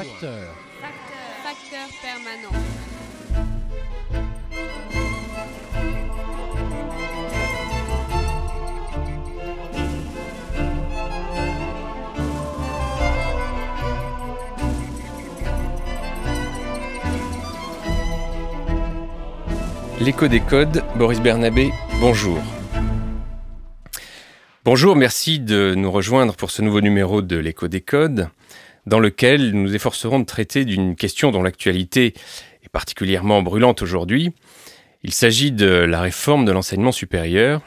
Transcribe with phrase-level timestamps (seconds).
[0.00, 0.54] Facteur.
[1.42, 2.48] Facteur permanent.
[20.00, 22.38] L'écho des codes, Boris Bernabé, bonjour.
[24.64, 28.30] Bonjour, merci de nous rejoindre pour ce nouveau numéro de l'écho des codes,
[28.86, 32.14] dans lequel nous efforcerons de traiter d'une question dont l'actualité
[32.62, 34.32] est particulièrement brûlante aujourd'hui.
[35.02, 37.62] Il s'agit de la réforme de l'enseignement supérieur,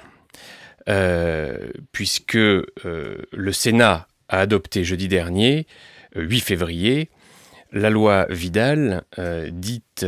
[0.89, 1.58] euh,
[1.91, 2.66] puisque euh,
[3.31, 5.66] le Sénat a adopté jeudi dernier,
[6.16, 7.09] 8 février,
[7.72, 10.05] la loi Vidal, euh, dite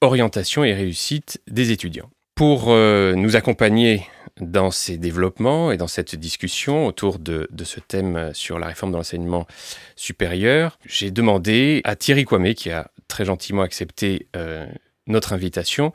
[0.00, 2.10] orientation et réussite des étudiants.
[2.34, 4.06] Pour euh, nous accompagner
[4.40, 8.96] dans ces développements et dans cette discussion autour de, ce thème sur la réforme de
[8.96, 9.46] l'enseignement
[9.96, 14.66] supérieur, j'ai demandé à Thierry Kwame, qui a très gentiment accepté euh,
[15.06, 15.92] notre invitation,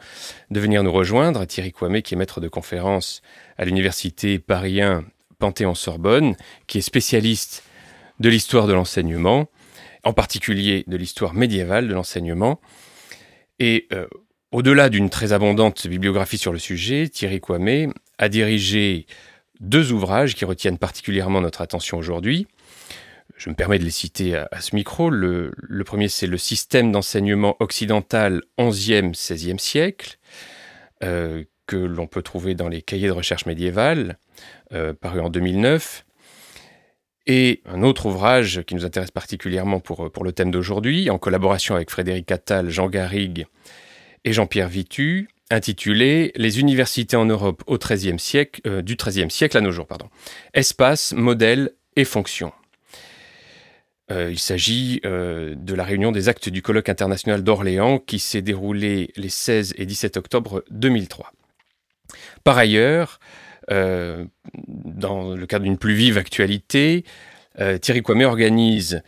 [0.51, 1.45] de venir nous rejoindre.
[1.45, 3.21] Thierry Kwame, qui est maître de conférence
[3.57, 5.03] à l'université Paris 1
[5.39, 6.35] Panthéon-Sorbonne,
[6.67, 7.63] qui est spécialiste
[8.19, 9.47] de l'histoire de l'enseignement,
[10.03, 12.59] en particulier de l'histoire médiévale de l'enseignement,
[13.59, 14.07] et euh,
[14.51, 19.05] au-delà d'une très abondante bibliographie sur le sujet, Thierry Kwame a dirigé
[19.59, 22.47] deux ouvrages qui retiennent particulièrement notre attention aujourd'hui.
[23.37, 25.09] Je me permets de les citer à, ce micro.
[25.09, 25.51] Le,
[25.85, 30.17] premier, c'est Le système d'enseignement occidental 11e, 16e siècle,
[31.03, 34.17] euh, que l'on peut trouver dans les cahiers de recherche médiévale,
[34.73, 36.05] euh, paru en 2009.
[37.27, 41.75] Et un autre ouvrage qui nous intéresse particulièrement pour, pour le thème d'aujourd'hui, en collaboration
[41.75, 43.47] avec Frédéric Attal, Jean Garrigue
[44.23, 49.57] et Jean-Pierre Vitu, intitulé Les universités en Europe au XIIIe siècle, euh, du XIIIe siècle
[49.57, 49.87] à nos jours.
[49.87, 50.09] Pardon.
[50.53, 52.51] Espace, modèle et fonction.
[54.11, 58.41] Euh, il s'agit euh, de la réunion des actes du colloque international d'Orléans qui s'est
[58.41, 61.31] déroulé les 16 et 17 octobre 2003.
[62.43, 63.19] Par ailleurs,
[63.67, 67.03] dans le cadre d'une plus vive actualité,
[67.81, 69.01] Thierry Kwame organise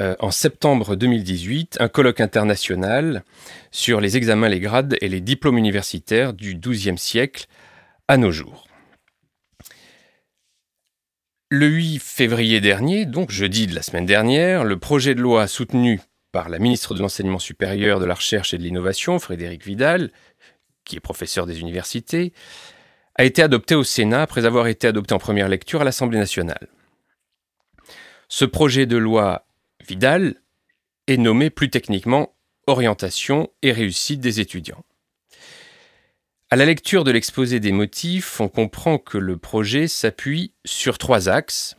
[0.00, 3.24] euh, en septembre 2018 un colloque international
[3.72, 7.46] sur les examens, les grades et les diplômes universitaires du XIIe siècle
[8.06, 8.68] à nos jours.
[11.50, 16.00] Le 8 février dernier, donc jeudi de la semaine dernière, le projet de loi soutenu
[16.30, 20.10] par la ministre de l'Enseignement supérieur, de la Recherche et de l'Innovation, Frédéric Vidal,
[20.84, 22.32] qui est professeur des universités,
[23.16, 26.68] a été adopté au Sénat après avoir été adopté en première lecture à l'Assemblée nationale.
[28.28, 29.47] Ce projet de loi
[29.86, 30.36] Vidal
[31.06, 32.34] est nommé plus techniquement
[32.66, 34.84] Orientation et réussite des étudiants.
[36.50, 41.28] À la lecture de l'exposé des motifs, on comprend que le projet s'appuie sur trois
[41.28, 41.76] axes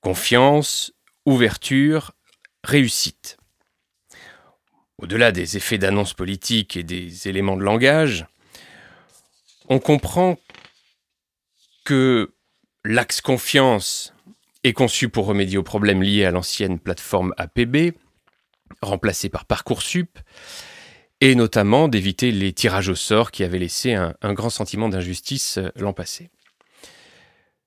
[0.00, 0.92] confiance,
[1.26, 2.12] ouverture,
[2.64, 3.36] réussite.
[4.98, 8.26] Au-delà des effets d'annonce politique et des éléments de langage,
[9.68, 10.38] on comprend
[11.84, 12.34] que
[12.84, 14.14] l'axe confiance
[14.64, 17.94] est conçu pour remédier aux problèmes liés à l'ancienne plateforme APB,
[18.82, 20.18] remplacée par Parcoursup,
[21.20, 25.70] et notamment d'éviter les tirages au sort qui avaient laissé un, grand sentiment d'injustice euh,
[25.76, 26.30] l'an passé.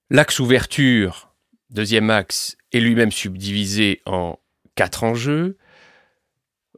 [0.09, 1.33] L'axe ouverture,
[1.69, 4.39] deuxième axe, est lui-même subdivisé en
[4.75, 5.57] quatre enjeux.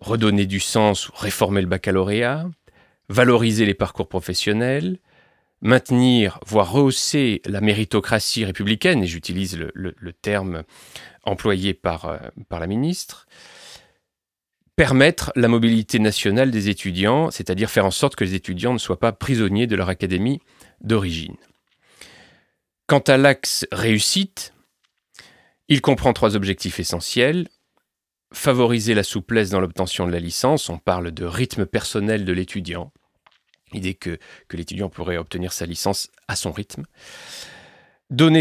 [0.02, 2.46] Redonner du sens ou réformer le baccalauréat,
[3.08, 5.00] valoriser les parcours professionnels,
[5.62, 10.64] maintenir, voire rehausser la méritocratie républicaine, et j'utilise le, terme
[11.24, 12.18] employé par, euh,
[12.50, 13.28] par la ministre,
[14.76, 19.00] permettre la mobilité nationale des étudiants, c'est-à-dire faire en sorte que les étudiants ne soient
[19.00, 20.42] pas prisonniers de leur académie
[20.82, 21.38] d'origine.
[22.88, 24.54] Quant à l'axe réussite,
[25.68, 27.48] il comprend trois objectifs essentiels.
[28.34, 32.92] Favoriser la souplesse dans l'obtention de la licence, on parle de rythme personnel de l'étudiant,
[33.74, 34.20] L'idée que,
[34.54, 36.86] l'étudiant pourrait obtenir sa licence à son rythme.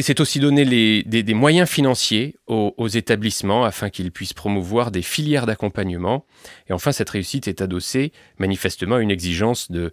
[0.02, 6.26] C'est aussi donner des, moyens financiers aux, établissements afin qu'ils puissent promouvoir des filières d'accompagnement.
[6.68, 9.90] Et enfin, cette réussite est adossée manifestement à une exigence de,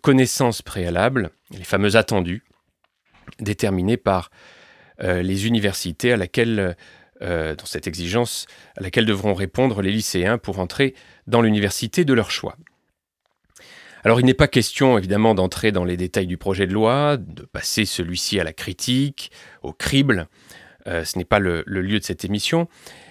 [0.00, 2.44] connaissances préalables, les fameuses attendues,
[3.38, 4.30] déterminées par
[5.02, 6.76] euh, les universités à laquelle,
[7.20, 10.94] euh, dans cette exigence, à laquelle devront répondre les lycéens pour entrer
[11.26, 12.56] dans l'université de leur choix.
[14.04, 17.42] Alors il n'est pas question évidemment d'entrer dans les détails du projet de loi, de
[17.42, 19.30] passer celui-ci à la critique,
[19.62, 20.28] au crible,
[20.86, 22.68] euh, ce n'est pas le, lieu de cette émission,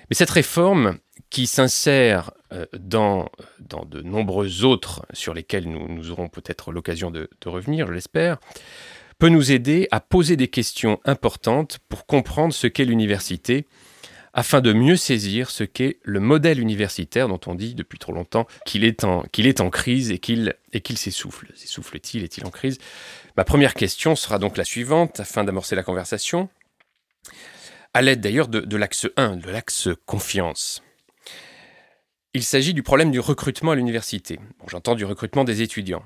[0.10, 0.98] mais cette réforme
[1.30, 7.86] qui s'insère euh, dans, de nombreux autres sur lesquels nous, aurons peut-être l'occasion de revenir,
[7.88, 8.40] je l'espère,
[9.20, 13.68] peut nous aider à poser des questions importantes pour comprendre ce qu'est l'université
[14.34, 18.48] afin de mieux saisir ce qu'est le modèle universitaire dont on dit depuis trop longtemps
[18.66, 20.54] qu'il est en, crise et qu'il,
[20.98, 21.52] s'essouffle.
[21.56, 22.78] S'essouffle-t-il Est-il en crise?
[23.38, 26.50] Ma première question sera donc la suivante, afin d'amorcer la conversation,
[27.94, 30.84] à l'aide d'ailleurs de, l'axe 1, de l'axe confiance.
[32.34, 34.40] Il s'agit du problème du recrutement à l'université.
[34.68, 36.04] J'entends du recrutement des étudiants.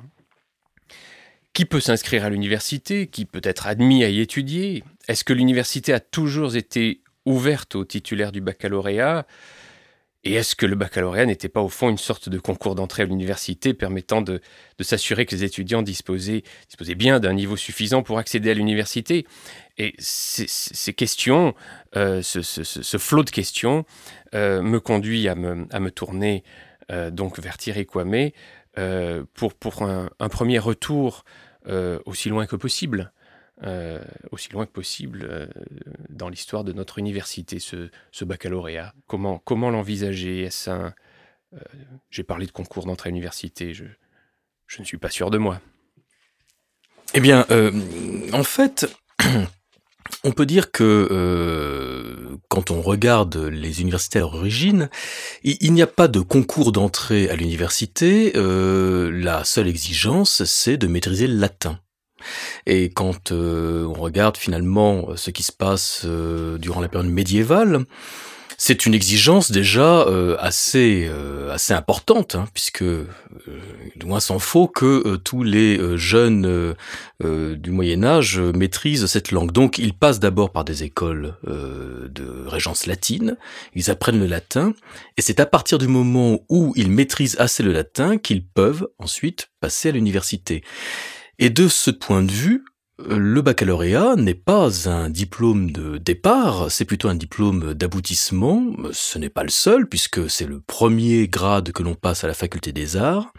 [1.51, 3.07] Qui peut s'inscrire à l'université?
[3.07, 4.83] Qui peut être admis à y étudier?
[5.07, 9.25] Est-ce que l'université a toujours été ouverte aux titulaires du baccalauréat.
[10.25, 13.05] Et est-ce que le baccalauréat n'était pas au fond une sorte de concours d'entrée à
[13.05, 14.39] l'université permettant de,
[14.79, 16.43] s'assurer que les étudiants disposaient,
[16.95, 19.27] bien d'un niveau suffisant pour accéder à l'université?
[19.77, 21.53] Et ces, questions,
[21.97, 23.85] euh, ce, flot de questions,
[24.33, 26.45] euh, me conduit à me, tourner
[26.89, 28.29] euh, donc vers Thierry Kwame
[29.33, 31.25] pour, un, premier retour
[32.05, 33.11] aussi loin que possible
[33.61, 35.45] euh, aussi loin que possible euh,
[36.09, 37.89] dans l'histoire de notre université, ce,
[38.25, 38.93] baccalauréat.
[39.07, 40.49] Comment, comment l'envisager.
[40.67, 40.89] Euh,
[42.09, 43.85] J'ai parlé de concours d'entrée à l'université, je,
[44.65, 45.61] je ne suis pas sûr de moi.
[47.13, 47.45] Eh bien,
[48.33, 48.91] en fait,
[50.23, 54.89] on peut dire que quand on regarde les universités à leur origine,
[55.43, 58.31] il, n'y a pas de concours d'entrée à l'université.
[58.33, 61.79] La seule exigence, c'est de maîtriser le latin.
[62.65, 67.85] Et quand euh, on regarde finalement ce qui se passe euh, durant la période médiévale,
[68.55, 73.07] c'est une exigence déjà euh, assez euh, assez importante, hein, puisque euh,
[74.01, 76.73] loin s'en faut que euh, tous les euh, jeunes euh,
[77.25, 79.51] euh, du Moyen Âge euh, maîtrisent cette langue.
[79.51, 83.37] Donc ils passent d'abord par des écoles euh, de régence latine,
[83.73, 84.73] ils apprennent le latin,
[85.17, 89.49] et c'est à partir du moment où ils maîtrisent assez le latin qu'ils peuvent ensuite
[89.61, 90.63] passer à l'université.
[91.39, 92.63] Et de ce point de vue,
[92.99, 98.71] le baccalauréat n'est pas un diplôme de départ, c'est plutôt un diplôme d'aboutissement.
[98.91, 102.35] Ce n'est pas le seul, puisque c'est le premier grade que l'on passe à la
[102.35, 103.33] faculté des arts.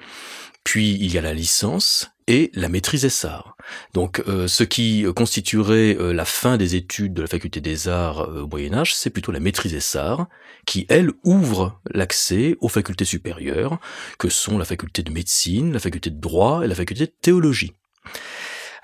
[0.65, 3.57] Puis il y a la licence et la maîtrise arts.
[3.93, 8.23] Donc euh, ce qui constituerait euh, la fin des études de la faculté des arts
[8.23, 10.27] euh, au Moyen Âge, c'est plutôt la maîtrise arts,
[10.67, 13.79] qui, elle, ouvre l'accès aux facultés supérieures,
[14.19, 17.73] que sont la faculté de médecine, la faculté de droit et la faculté de théologie.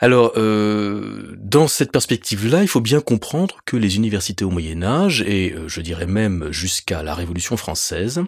[0.03, 5.21] Alors, euh, dans cette perspective-là, il faut bien comprendre que les universités au Moyen Âge,
[5.21, 8.23] et euh, je dirais même jusqu'à la Révolution française,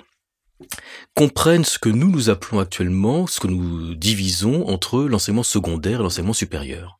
[1.15, 6.03] comprennent ce que nous nous appelons actuellement, ce que nous divisons entre l'enseignement secondaire et
[6.03, 6.99] l'enseignement supérieur.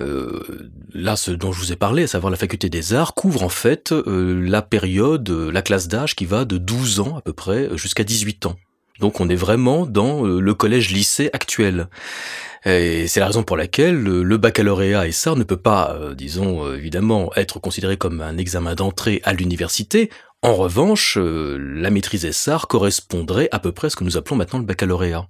[0.00, 3.42] Euh, là, ce dont je vous ai parlé, à savoir la faculté des arts, couvre
[3.42, 7.76] en fait la période, la classe d'âge qui va de 12 ans à peu près
[7.76, 8.56] jusqu'à 18 ans.
[9.00, 11.88] Donc on est vraiment dans euh, le collège-lycée actuel.
[12.66, 16.66] Et c'est la raison pour laquelle le baccalauréat et ça ne peut pas, euh, disons,
[16.66, 20.10] euh, évidemment, être considéré comme un examen d'entrée à l'université.
[20.42, 24.36] En revanche, euh, la maîtrise SAR correspondrait à peu près à ce que nous appelons
[24.36, 25.26] maintenant le baccalauréat.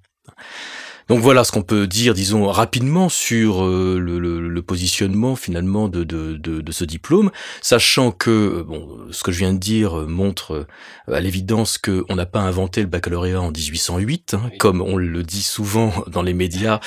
[1.11, 5.89] Donc voilà ce qu'on peut dire, disons, rapidement sur euh, le, le, le, positionnement finalement
[5.89, 9.59] de, de, de, de, ce diplôme, sachant que euh, bon, ce que je viens de
[9.59, 10.69] dire montre
[11.09, 14.59] euh, à l'évidence qu'on n'a pas inventé le baccalauréat en 1808, hein, oui.
[14.59, 16.79] comme on le dit souvent dans les médias.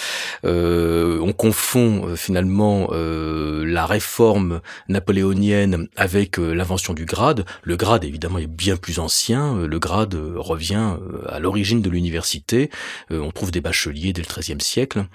[0.46, 7.44] Euh, on confond finalement euh, la réforme napoléonienne avec l'invention du grade.
[7.64, 9.58] Le grade, évidemment, est bien plus ancien.
[9.58, 10.94] Le grade revient
[11.28, 12.70] à l'origine de l'université.
[13.10, 15.06] on trouve des bacheliers dès le XIIIe siècle.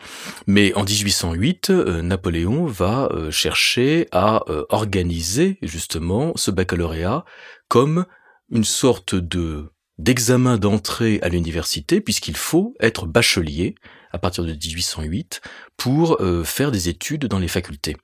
[0.47, 7.25] Mais en 1808, euh, Napoléon va euh, chercher à euh, organiser justement ce baccalauréat
[7.69, 8.05] comme
[8.51, 13.75] une sorte de d'examen d'entrée à l'université, puisqu'il faut être bachelier
[14.13, 15.41] à partir de 1808
[15.77, 17.97] pour faire des études dans les facultés.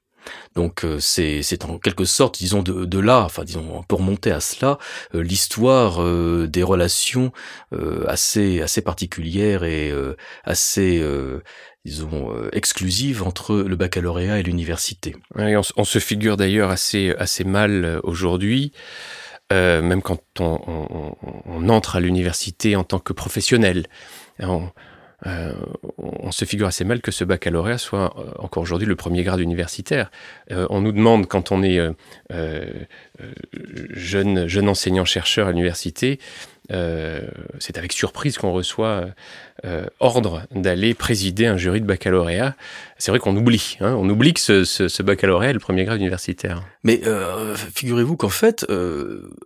[0.55, 4.41] Donc euh, c'est en quelque sorte, disons, de, là, enfin disons, on peut remonter à
[4.41, 4.79] cela,
[5.15, 7.33] euh, l'histoire euh, des relations
[7.73, 11.03] euh, assez, assez particulières et euh, assez,
[11.85, 15.17] disons, exclusives entre le baccalauréat et l'université.
[15.37, 18.73] on, se figure d'ailleurs assez, assez mal aujourd'hui.
[19.51, 23.87] même quand on, entre à l'université en tant que professionnel.
[24.41, 24.71] On,
[25.27, 25.53] euh,
[25.99, 29.41] on se figure assez mal que ce baccalauréat soit euh, encore aujourd'hui le premier grade
[29.41, 30.11] universitaire.
[30.51, 31.93] Euh, on nous demande, quand on est euh,
[32.33, 32.65] euh,
[33.91, 36.19] jeune, jeune enseignant-chercheur à l'université,
[36.71, 39.05] c'est avec surprise qu'on reçoit
[40.01, 42.57] ordre d'aller présider un jury de baccalauréat.
[42.97, 45.85] C'est vrai qu'on oublie, hein, on oublie que ce, ce, ce, baccalauréat est le premier
[45.85, 46.63] grade universitaire.
[46.83, 47.03] Mais
[47.75, 48.65] figurez-vous qu'en fait,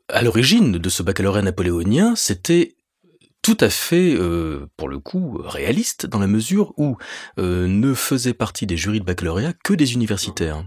[0.08, 2.76] à l'origine de ce baccalauréat napoléonien, c'était
[3.48, 6.98] tout à fait, euh, pour le coup, réaliste, dans la mesure où
[7.38, 10.64] euh, ne faisaient partie des jurys de baccalauréat que des universitaires.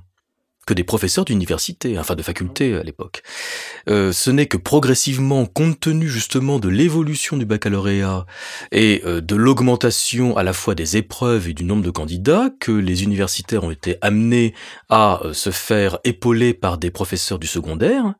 [0.66, 3.24] que des professeurs d'université, enfin de faculté à l'époque.
[3.90, 8.26] Euh, ce n'est que progressivement, compte tenu justement de l'évolution du baccalauréat
[8.72, 13.04] et de l'augmentation à la fois des épreuves et du nombre de candidats, que les
[13.04, 14.54] universitaires ont été amenés
[14.90, 18.16] à se faire épauler par des professeurs du secondaire.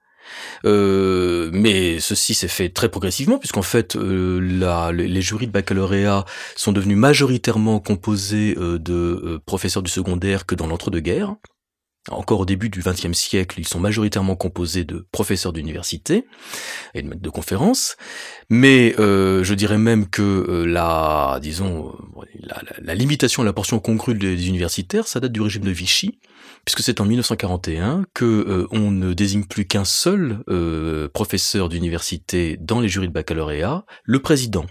[0.64, 6.98] Mais ceci s'est fait très progressivement puisqu'en fait la, les jurys de baccalauréat sont devenus
[6.98, 11.36] majoritairement composés de professeurs du secondaire que dans l'entre-deux-guerres.
[12.10, 16.26] Encore au début du XXe siècle, ils sont majoritairement composés de professeurs d'université
[16.96, 17.96] et de maîtres de conférences,
[18.50, 22.48] mais euh, je dirais même que euh, la, disons, euh,
[22.80, 26.18] la, limitation à la portion congrue des universitaires, ça date du régime de Vichy,
[26.66, 30.44] puisque c'est en 1941 que on ne désigne plus qu'un seul
[31.14, 34.66] professeur d'université dans les jurys de baccalauréat, le président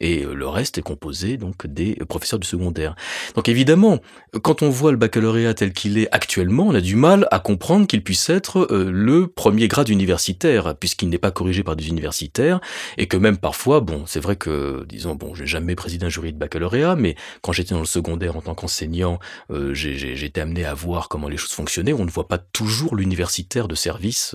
[0.00, 2.96] et euh, le reste est composé donc des professeurs du secondaire.
[3.34, 4.00] Donc évidemment,
[4.42, 7.86] quand on voit le baccalauréat tel qu'il est actuellement, on a du mal à comprendre
[7.86, 12.60] qu'il puisse être euh, le premier grade universitaire, puisqu'il n'est pas corrigé par des universitaires,
[12.98, 16.32] et que même parfois, bon, c'est vrai que, disons, bon, j'ai jamais présidé un jury
[16.32, 19.18] de baccalauréat, mais quand j'étais dans le secondaire en tant qu'enseignant,
[19.50, 21.92] euh, j'ai été amené à voir comment les choses fonctionnaient.
[21.92, 24.34] On ne voit pas toujours l'universitaire de service,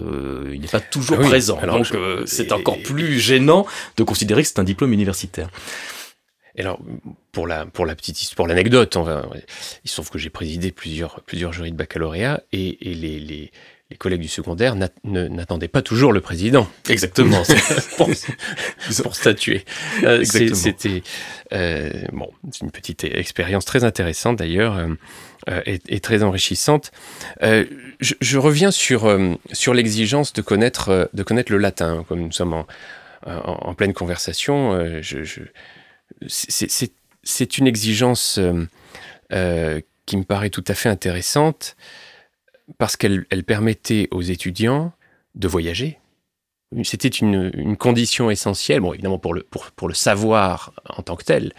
[0.51, 1.57] il n'est pas toujours ah présent.
[1.61, 1.87] Alors, donc
[2.25, 3.65] c'est encore plus gênant
[3.97, 5.48] de considérer que c'est un diplôme universitaire.
[6.55, 6.79] Et alors,
[7.31, 8.97] pour la, pour la petite pour l'anecdote,
[9.83, 13.51] il se trouve que j'ai présidé plusieurs, plusieurs jurys de baccalauréat et, les, les,
[13.89, 16.67] les, collègues du secondaire n'attendaient pas toujours le président.
[16.89, 17.43] Exactement.
[17.97, 18.09] pour,
[19.03, 19.63] pour, statuer.
[20.03, 21.03] Euh, c'était
[21.53, 22.29] euh, bon,
[22.61, 24.77] une petite expérience très intéressante d'ailleurs
[25.47, 26.91] euh, et, très enrichissante.
[27.41, 29.17] Je, je, reviens sur,
[29.53, 32.67] sur l'exigence de connaître, de connaître le latin, comme nous sommes en,
[33.25, 34.73] en, pleine conversation.
[34.73, 35.01] Euh,
[36.27, 38.65] c'est une exigence euh,
[39.31, 41.75] euh, qui me paraît tout à fait intéressante
[42.77, 44.93] parce qu'elle elle permettait aux étudiants
[45.35, 45.99] de voyager.
[46.83, 51.23] C'était une, condition essentielle, bon, évidemment pour le, pour, pour, le savoir en tant que
[51.23, 51.53] tel,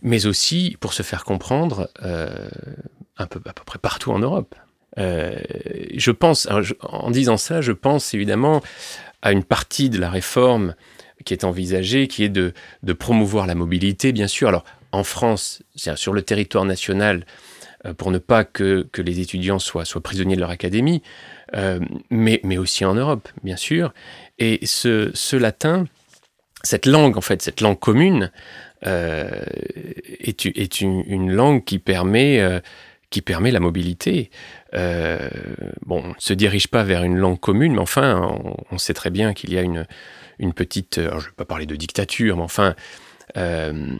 [0.00, 4.54] mais aussi pour se faire comprendre un peu, à peu près partout en Europe.
[4.96, 6.48] je pense,
[6.80, 8.62] en disant ça, je pense évidemment
[9.22, 10.74] à une partie de la réforme
[11.24, 12.52] qui est envisagée, qui est de,
[12.98, 14.48] promouvoir la mobilité, bien sûr.
[14.48, 17.26] Alors, en France, sur le territoire national,
[17.86, 21.02] euh, pour ne pas que, les étudiants soient, prisonniers de leur académie,
[21.54, 23.92] euh, mais, aussi en Europe, bien sûr.
[24.38, 25.86] Et ce, latin,
[26.62, 28.30] cette langue, en fait, cette langue commune,
[28.86, 29.28] euh,
[30.20, 32.60] est, une, langue qui permet,
[33.10, 34.30] qui permet la mobilité.
[34.74, 35.28] Euh,
[35.84, 38.38] bon, on ne se dirige pas vers une langue commune, mais enfin,
[38.70, 39.86] on, sait très bien qu'il y a une,
[40.38, 42.74] une petite, je ne vais pas parler de dictature, mais enfin,
[43.36, 43.96] euh,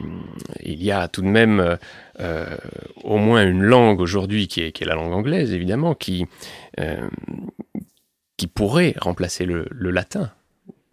[0.63, 1.77] il y a tout de même
[2.19, 2.57] euh,
[3.03, 6.25] au moins une langue aujourd'hui qui est, la langue anglaise, évidemment, qui,
[8.37, 10.31] qui pourrait remplacer le, latin,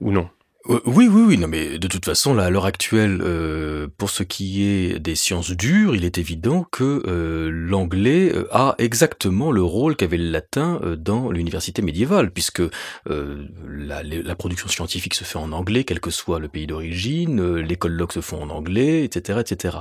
[0.01, 0.29] ou non?
[0.29, 0.38] euh,
[0.69, 1.39] oui, oui, oui.
[1.39, 5.15] Non, mais de toute façon, là, à l'heure actuelle, euh, pour ce qui est des
[5.15, 10.81] sciences dures, il est évident que euh, l'anglais a exactement le rôle qu'avait le latin
[10.99, 12.63] dans l'université médiévale, puisque
[13.07, 17.77] la, la, production scientifique se fait en anglais, quel que soit le pays d'origine, les
[17.77, 19.79] colloques se font en anglais, etc., etc.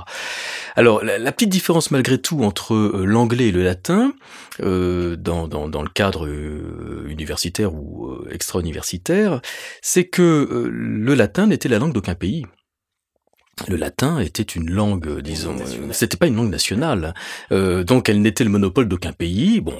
[0.74, 4.14] Alors, la, petite différence malgré tout entre l'anglais et le latin,
[4.60, 6.26] dans, dans, dans, le cadre
[7.06, 9.40] universitaire ou extra-universitaire,
[9.82, 12.46] c'est que le latin n'était la langue d'aucun pays.
[13.66, 15.56] Le latin était une langue, disons,
[15.90, 17.12] c'était pas une langue nationale,
[17.50, 19.60] euh, donc elle n'était le monopole d'aucun pays.
[19.60, 19.74] Bon,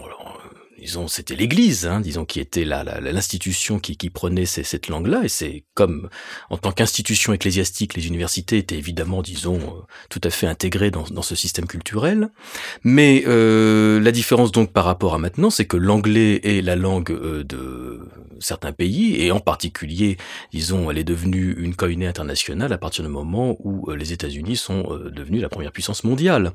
[0.80, 5.64] disons, c'était l'Église, hein, disons, qui était l'institution qui, qui, prenait cette langue-là, et c'est
[5.74, 6.08] comme,
[6.50, 11.04] en tant qu'institution ecclésiastique, les universités étaient évidemment, disons, euh, tout à fait intégrées dans,
[11.04, 12.30] dans ce système culturel.
[12.84, 17.10] Mais euh, la différence donc par rapport à maintenant, c'est que l'anglais est la langue
[17.10, 18.00] euh, de
[18.40, 20.16] certains pays, et en particulier,
[20.52, 24.96] disons, elle est devenue une coïnée internationale à partir du moment où les États-Unis sont
[25.10, 26.52] devenus la première puissance mondiale.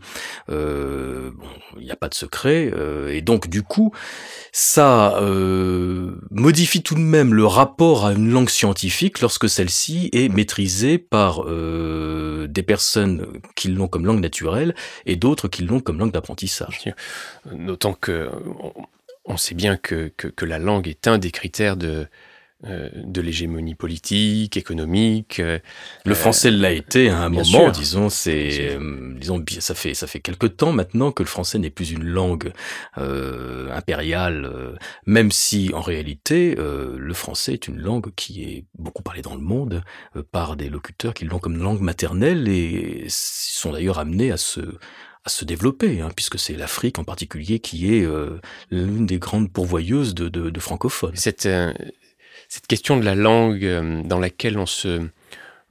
[0.50, 2.72] Euh, bon, il n'y a pas de secret,
[3.10, 3.92] et donc du coup,
[4.52, 10.30] ça euh, modifie tout de même le rapport à une langue scientifique lorsque celle-ci est
[10.30, 14.76] maîtrisée par euh, des personnes qui l'ont comme langue naturelle
[15.08, 16.94] et d'autres qui l'ont comme langue d'apprentissage.
[17.52, 18.30] Notant que
[19.26, 22.08] on sait bien que, que, la langue est un des critères de,
[22.66, 25.42] euh, de l'hégémonie politique, économique.
[25.42, 25.60] Euh,
[26.06, 28.08] le français l'a été à un moment, disons.
[28.08, 31.92] C'est, euh, disons, ça fait ça fait quelque temps maintenant que le français n'est plus
[31.92, 32.54] une langue
[32.96, 39.36] impériale, même si en réalité le français est une langue qui est beaucoup parlée dans
[39.36, 39.84] le monde
[40.32, 44.62] par des locuteurs qui l'ont comme langue maternelle et sont d'ailleurs amenés à se
[45.26, 48.06] à se développer, hein, puisque c'est l'Afrique en particulier qui est
[48.72, 51.16] l'une des grandes pourvoyeuses de, de, de francophones.
[51.16, 51.48] Cette,
[52.54, 53.66] cette question de la langue
[54.06, 55.02] dans laquelle on se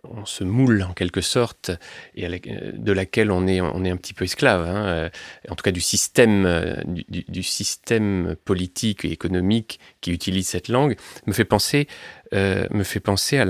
[0.05, 1.71] on se moule en quelque sorte
[2.17, 5.09] et de laquelle on est, on est un petit peu esclave, hein, euh,
[5.49, 10.97] en tout cas du système, euh, du, système politique et économique qui utilise cette langue,
[11.27, 11.87] me fait penser,
[12.35, 13.41] euh, me fait penser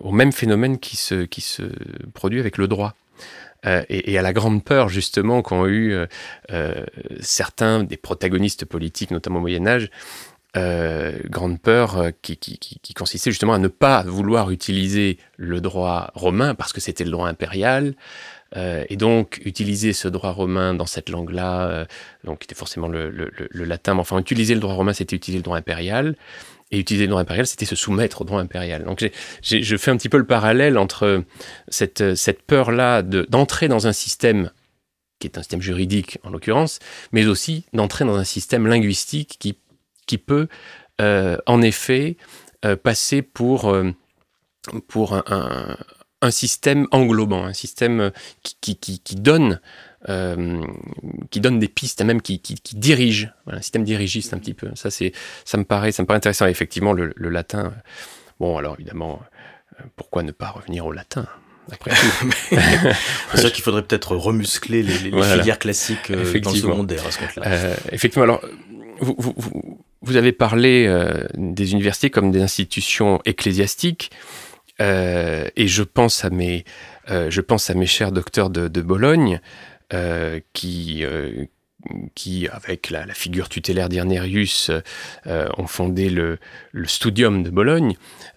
[0.00, 1.62] au même phénomène qui se, qui se
[2.14, 2.94] produit avec le droit.
[3.64, 5.96] et, à la grande peur justement qu'ont eu
[7.20, 9.90] certains des protagonistes politiques, notamment au Moyen Âge,
[10.58, 12.36] euh, grande peur euh, qui,
[12.94, 17.28] consistait justement à ne pas vouloir utiliser le droit romain parce que c'était le droit
[17.28, 17.94] impérial.
[18.56, 21.86] Euh, et donc utiliser ce droit romain dans cette langue-là,
[22.24, 23.10] donc qui était forcément le,
[23.52, 26.16] latin, mais enfin utiliser le droit romain, c'était utiliser le droit impérial.
[26.70, 28.84] Et utiliser le droit impérial, c'était se soumettre au droit impérial.
[28.84, 29.08] Donc
[29.42, 31.24] je fais un petit peu le parallèle entre
[31.68, 32.02] cette,
[32.46, 34.50] peur-là d'entrer dans un système
[35.18, 36.78] qui est un système juridique en l'occurrence,
[37.12, 39.58] mais aussi d'entrer dans un système linguistique qui
[40.08, 40.48] qui peut
[41.00, 42.16] euh, en effet
[42.64, 43.92] euh, passer pour, euh,
[44.88, 45.76] pour un,
[46.22, 48.10] un, système englobant, un système
[48.42, 49.60] qui, qui, qui, donne,
[51.30, 54.68] qui donne des pistes, même qui, qui, dirige, un système dirigiste un petit peu.
[54.74, 55.12] Ça, c'est,
[55.44, 56.46] ça, me paraît, ça me paraît intéressant.
[56.46, 57.72] Effectivement, le, latin,
[58.40, 59.20] bon, alors évidemment,
[59.94, 61.26] pourquoi ne pas revenir au latin
[61.70, 61.90] après
[62.48, 67.20] c'est sûr qu'il faudrait peut-être remuscler les, les, filières classiques dans le secondaire à ce
[67.20, 67.74] moment-là.
[67.92, 68.40] effectivement, alors
[69.00, 69.84] vous, vous, vous
[70.16, 74.10] avez parlé euh, des universités comme des institutions ecclésiastiques,
[74.80, 76.64] euh, et je pense à mes,
[77.10, 79.40] euh, je pense à mes chers docteurs de, de Bologne,
[80.52, 81.02] qui,
[82.14, 84.70] qui, avec la, figure tutélaire d'Irnerius,
[85.26, 86.38] euh, ont fondé le,
[86.84, 87.94] Studium de Bologne,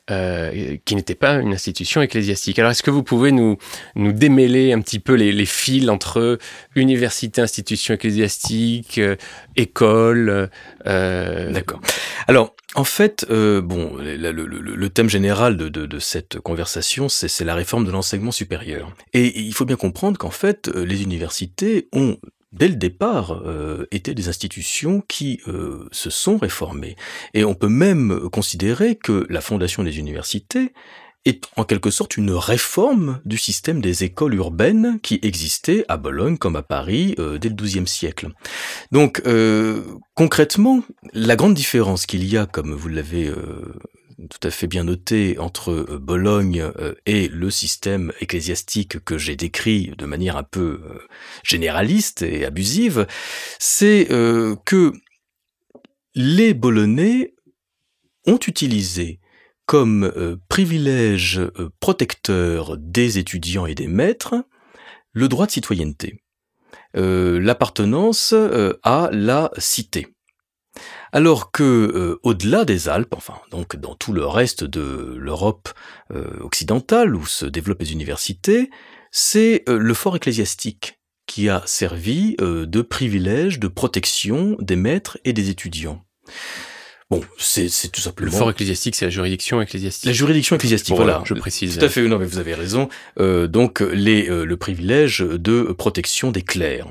[0.09, 2.59] euh, qui n'était pas une institution ecclésiastique.
[2.59, 3.57] Alors, est-ce que vous pouvez nous,
[3.95, 6.37] nous démêler un petit peu les, fils entre
[6.75, 9.15] université, institution ecclésiastique, euh,
[9.55, 10.49] école
[10.85, 11.81] D'accord.
[12.27, 17.91] Alors, en fait, bon, le, thème général de, de cette conversation, c'est la réforme de
[17.91, 18.93] l'enseignement supérieur.
[19.13, 22.17] Et il faut bien comprendre qu'en fait, les universités ont
[22.51, 26.95] dès le départ, euh, étaient des institutions qui euh, se sont réformées.
[27.33, 30.73] Et on peut même considérer que la fondation des universités
[31.23, 36.37] est en quelque sorte une réforme du système des écoles urbaines qui existait à Bologne
[36.37, 38.29] comme à Paris euh, dès le XIIe siècle.
[38.91, 39.21] Donc
[40.15, 40.81] concrètement,
[41.13, 43.31] la grande différence qu'il y a, comme vous l'avez
[44.29, 49.35] tout à fait bien noté entre euh, Bologne euh, et le système ecclésiastique que j'ai
[49.35, 50.99] décrit de manière un peu euh,
[51.43, 53.07] généraliste et abusive,
[53.59, 54.07] c'est
[54.65, 54.93] que
[56.15, 57.33] les Bolonais
[58.25, 59.19] ont utilisé
[59.65, 61.39] comme privilège
[61.79, 64.35] protecteur des étudiants et des maîtres
[65.13, 66.21] le droit de citoyenneté,
[66.93, 68.33] l'appartenance
[68.83, 70.07] à la cité.
[71.11, 75.69] Alors que euh, au-delà des Alpes, enfin donc dans tout le reste de l'Europe
[76.13, 78.69] euh, occidentale où se développent les universités,
[79.11, 85.31] c'est euh, le fort ecclésiastique qui a servi de privilège de protection des maîtres et
[85.31, 86.03] des étudiants.
[87.11, 88.31] Bon, c'est tout simplement.
[88.31, 90.05] Le fort ecclésiastique, c'est la juridiction ecclésiastique.
[90.05, 91.21] La juridiction ecclésiastique, voilà.
[91.25, 91.77] Je précise.
[91.77, 92.87] Tout à fait, non, mais vous avez raison.
[93.19, 96.87] Euh, donc, les, euh, le privilège de protection des clercs.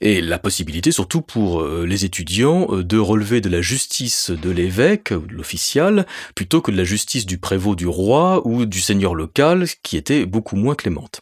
[0.00, 4.50] Et la possibilité, surtout pour euh, les étudiants, euh, de relever de la justice de
[4.50, 6.06] l'évêque, l'official,
[6.36, 10.24] plutôt que de la justice du prévôt du roi ou du seigneur local, qui était
[10.24, 11.20] beaucoup moins clémente.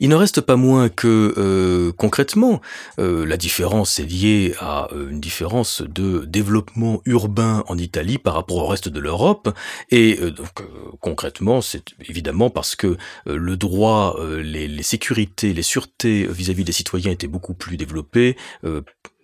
[0.00, 2.60] Il ne reste pas moins que euh, concrètement,
[2.98, 8.34] euh, la différence est liée à euh, une différence de développement urbain en Italie par
[8.34, 9.48] rapport au reste de l'Europe,
[9.90, 10.62] et donc
[11.00, 17.26] concrètement, c'est évidemment parce que le droit, les, sécurités, les sûretés vis-à-vis des citoyens étaient
[17.26, 18.36] beaucoup plus développées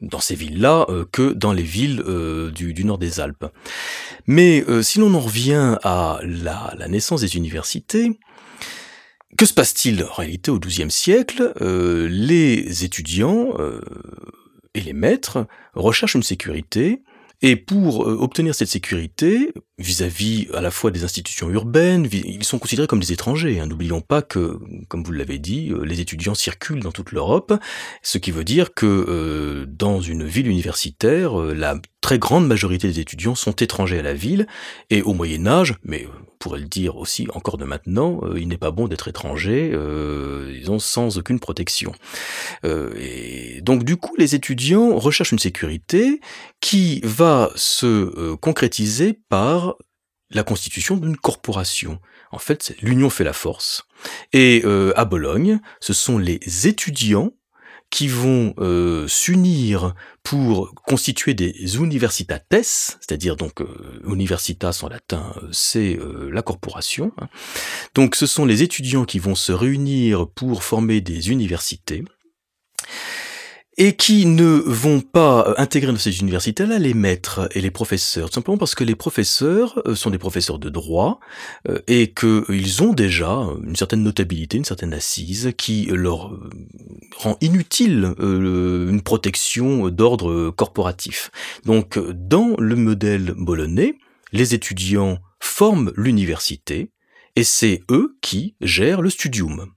[0.01, 2.03] dans ces villes-là que dans les villes
[2.55, 3.47] du, nord des Alpes.
[4.27, 8.19] Mais si l'on en revient à la naissance des universités,
[9.37, 11.53] que se passe-t-il en réalité au XIIe siècle?
[11.61, 13.81] Euh, Les étudiants euh,
[14.75, 17.03] et les maîtres recherchent une sécurité,
[17.45, 22.59] et pour euh, obtenir cette sécurité, vis-à-vis à la fois des institutions urbaines, ils sont
[22.59, 23.59] considérés comme des étrangers.
[23.59, 23.67] Hein.
[23.67, 27.53] N'oublions pas que, comme vous l'avez dit, les étudiants circulent dans toute l'Europe,
[28.03, 33.35] ce qui veut dire que dans une ville universitaire, la très grande majorité des étudiants
[33.35, 34.47] sont étrangers à la ville,
[34.91, 36.07] et au Moyen Âge, mais
[36.43, 40.53] pourrait le dire aussi encore de maintenant, euh, il n'est pas bon d'être étranger, euh,
[40.61, 41.93] ils ont sans aucune protection.
[42.65, 46.21] Euh, et donc du coup, les étudiants recherchent une sécurité
[46.61, 49.77] qui va se concrétiser par
[50.31, 52.01] la constitution d'une corporation.
[52.33, 53.85] En fait, l'union fait la force.
[54.33, 54.65] Et
[54.97, 57.33] à Bologne, ce sont les étudiants
[57.93, 65.49] qui vont euh, s'unir pour constituer des universitates, c'est-à-dire donc euh, universitas en latin, euh,
[65.53, 65.99] c'est
[66.31, 67.13] la corporation.
[67.21, 67.29] Hein.
[67.95, 72.03] Donc ce sont les étudiants qui vont se réunir pour former des universités
[73.79, 78.29] et qui ne vont pas euh, intégrer dans ces universités-là les maîtres et les professeurs,
[78.29, 81.21] tout simplement parce que les professeurs euh, sont des professeurs de droit
[81.69, 86.39] euh, et qu'ils ont déjà une certaine notabilité, une certaine assise qui leur
[87.17, 91.31] rend inutile une protection d'ordre corporatif.
[91.65, 93.95] Donc dans le modèle bolonais,
[94.33, 96.91] les étudiants forment l'université
[97.37, 99.73] et c'est eux qui gèrent le studium.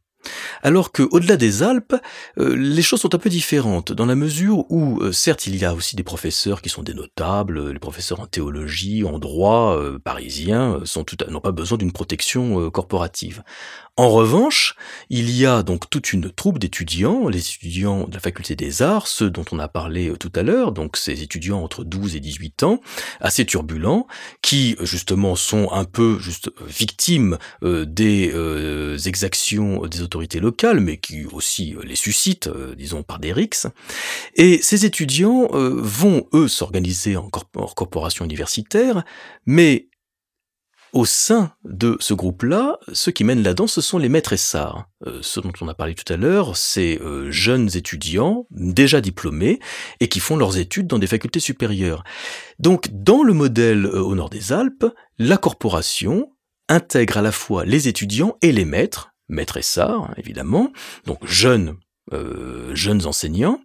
[0.63, 1.95] Alors que, au-delà des Alpes,
[2.39, 5.65] euh, les choses sont un peu différentes, dans la mesure où, euh, certes, il y
[5.65, 9.99] a aussi des professeurs qui sont des notables, les professeurs en théologie, en droit, euh,
[9.99, 13.43] parisiens, sont n'ont pas besoin d'une protection corporative.
[13.97, 14.75] En revanche,
[15.09, 19.07] il y a donc toute une troupe d'étudiants, les étudiants de la faculté des arts,
[19.07, 22.63] ceux dont on a parlé tout à l'heure, donc ces étudiants entre 12 et 18
[22.63, 22.81] ans,
[23.21, 24.07] assez turbulents,
[24.41, 28.33] qui justement sont un peu juste victimes des
[29.07, 33.67] exactions des autorités locales, mais qui aussi euh, les suscitent, euh, disons, par des rixes.
[34.35, 39.03] Et ces étudiants euh, vont, eux, s'organiser en, corporation universitaire,
[39.45, 39.87] mais
[40.95, 44.37] au sein de ce groupe-là, ceux qui mènent la danse, ce sont les maîtres et
[44.37, 44.85] sars.
[45.21, 49.59] ce dont on a parlé tout à l'heure, ces jeunes étudiants, déjà diplômés,
[49.99, 52.03] et qui font leurs études dans des facultés supérieures.
[52.59, 54.85] Donc, dans le modèle au nord des Alpes,
[55.19, 56.31] la corporation
[56.69, 60.71] intègre à la fois les étudiants et les maîtres, maître Essard, évidemment,
[61.05, 61.75] donc jeunes,
[62.13, 63.59] euh, jeunes enseignants.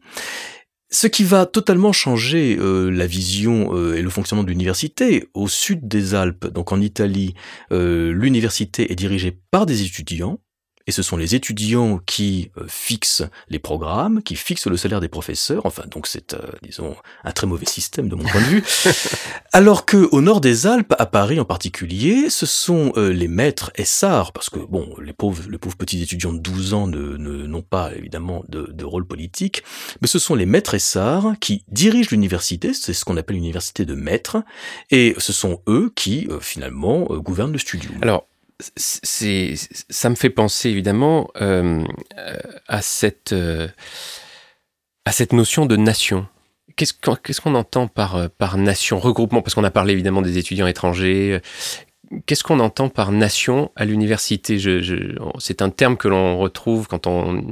[0.92, 5.29] Ce qui va totalement changer euh, la vision euh, et le fonctionnement de l'université.
[5.35, 7.35] Au sud des Alpes, donc en Italie,
[7.70, 10.40] l'université est dirigée par des étudiants,
[10.90, 15.09] et ce sont les étudiants qui euh, fixent les programmes, qui fixent le salaire des
[15.09, 15.64] professeurs.
[15.64, 18.64] Enfin, donc c'est, euh, disons, un très mauvais système de mon point de vue.
[19.53, 23.70] Alors que au nord des Alpes, à Paris en particulier, ce sont euh, les maîtres
[23.76, 27.16] et SAR, parce que bon, les pauvres, les pauvres petits étudiants de 12 ans ne,
[27.16, 29.62] n'ont pas évidemment de, de, rôle politique,
[30.03, 32.74] mais ce sont les maîtres et SAR qui dirigent l'université.
[32.74, 34.38] C'est ce qu'on appelle l'université de maîtres,
[34.90, 37.92] et ce sont eux qui finalement gouvernent le studio.
[38.03, 38.26] Alors
[38.77, 39.55] c'est,
[39.88, 41.85] ça me fait penser évidemment euh,
[42.68, 43.68] à, cette, euh,
[45.05, 46.27] à cette notion de nation.
[46.77, 50.66] Qu'est-ce, qu'on entend par, euh, par nation, regroupement Parce qu'on a parlé évidemment des étudiants
[50.66, 51.40] étrangers.
[52.27, 54.59] Qu'est-ce qu'on entend par nation à l'université?
[55.38, 57.44] C'est un terme que l'on retrouve quand on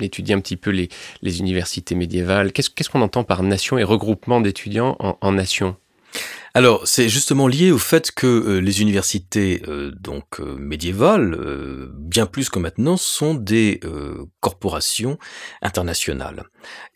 [0.00, 0.88] étudie un petit peu les,
[1.20, 2.52] les universités médiévales.
[2.52, 5.76] Qu'est-ce, qu'on entend par nation et regroupement d'étudiants en nation?
[6.54, 11.38] Alors, c'est justement lié au fait que euh, les universités euh, donc euh, médiévales,
[11.96, 13.80] bien plus que maintenant, sont des
[14.40, 15.18] corporations
[15.62, 16.44] internationales.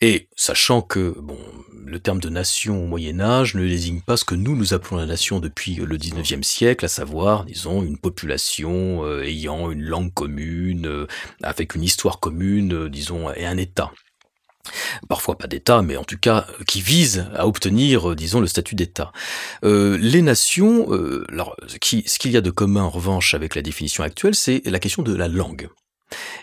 [0.01, 1.39] Et sachant que bon,
[1.85, 4.97] le terme de nation au Moyen Âge ne désigne pas ce que nous nous appelons
[4.97, 11.07] la nation depuis le 19e siècle, à savoir, disons, une population ayant une langue commune,
[11.41, 13.91] avec une histoire commune, disons, et un État
[15.07, 18.47] parfois pas d'État, mais en tout cas euh, qui vise à obtenir, euh, disons, le
[18.47, 19.11] statut d'État.
[19.63, 20.87] Euh, les nations,
[21.29, 21.77] alors, ce
[22.19, 25.15] qu'il y a de commun en revanche avec la définition actuelle, c'est la question de
[25.15, 25.69] la langue.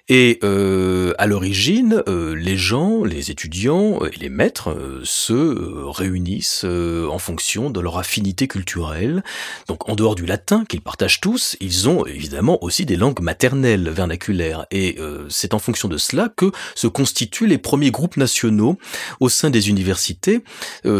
[0.08, 5.88] Et euh, à l'origine, euh, les gens, les étudiants et les maîtres euh, se euh,
[5.88, 9.22] réunissent en fonction de leur affinité culturelle.
[9.68, 13.88] Donc en dehors du latin qu'ils partagent tous, ils ont évidemment aussi des langues maternelles
[13.88, 14.66] vernaculaires.
[14.70, 14.98] Et
[15.28, 18.78] c'est en fonction de cela que se constituent les premiers groupes nationaux
[19.20, 20.42] au sein des universités,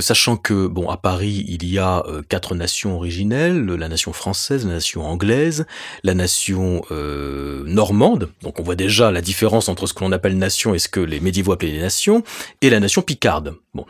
[0.01, 4.75] sachant que bon à Paris il y a quatre nations originelles la nation française, la
[4.75, 5.67] nation anglaise,
[6.03, 8.31] la nation normande.
[8.59, 11.01] On voit déjà déjà la différence entre ce que l'on appelle nation et ce que
[11.01, 12.23] les médiévaux appelaient les nations,
[12.61, 13.55] et la nation picarde.
[13.73, 13.87] Bon.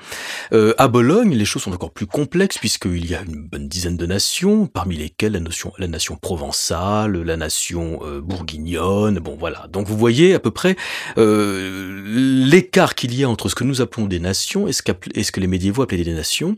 [0.52, 3.96] Euh, à Bologne, les choses sont encore plus complexes puisqu'il y a une bonne dizaine
[3.96, 9.66] de nations, parmi lesquelles la, notion, la nation provençale, la nation euh, bourguignonne, bon voilà.
[9.68, 10.76] Donc vous voyez à peu près
[11.18, 14.82] euh, l'écart qu'il y a entre ce que nous appelons des nations et ce,
[15.14, 16.56] et ce que les médiévaux appelaient des nations.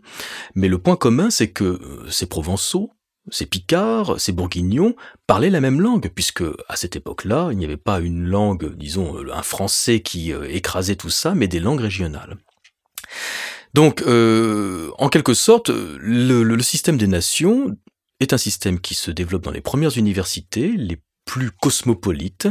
[0.55, 2.93] Mais le point commun, c'est que euh, ces provençaux,
[3.31, 4.95] ces Picards, ces Bourguignons
[5.27, 9.17] parlaient la même langue, puisque à cette époque-là, il n'y avait pas une langue, disons,
[9.33, 12.37] un français qui euh, écrasait tout ça, mais des langues régionales.
[13.75, 17.77] Donc, euh, en quelque sorte, le, système des nations
[18.21, 22.49] est un système qui se développe dans les premières universités, les plus cosmopolites,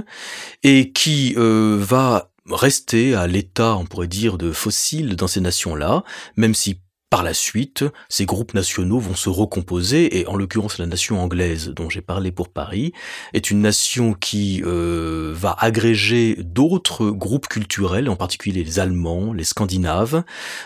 [0.64, 6.04] et qui euh, va rester à l'état, on pourrait dire, de fossile dans ces nations-là,
[6.36, 10.86] même si par la suite, ces groupes nationaux vont se recomposer, et en l'occurrence la
[10.86, 12.94] nation anglaise dont j'ai parlé pour Paris,
[13.34, 19.44] est une nation qui euh, va agréger d'autres groupes culturels, en particulier les Allemands, les
[19.44, 20.24] Scandinaves,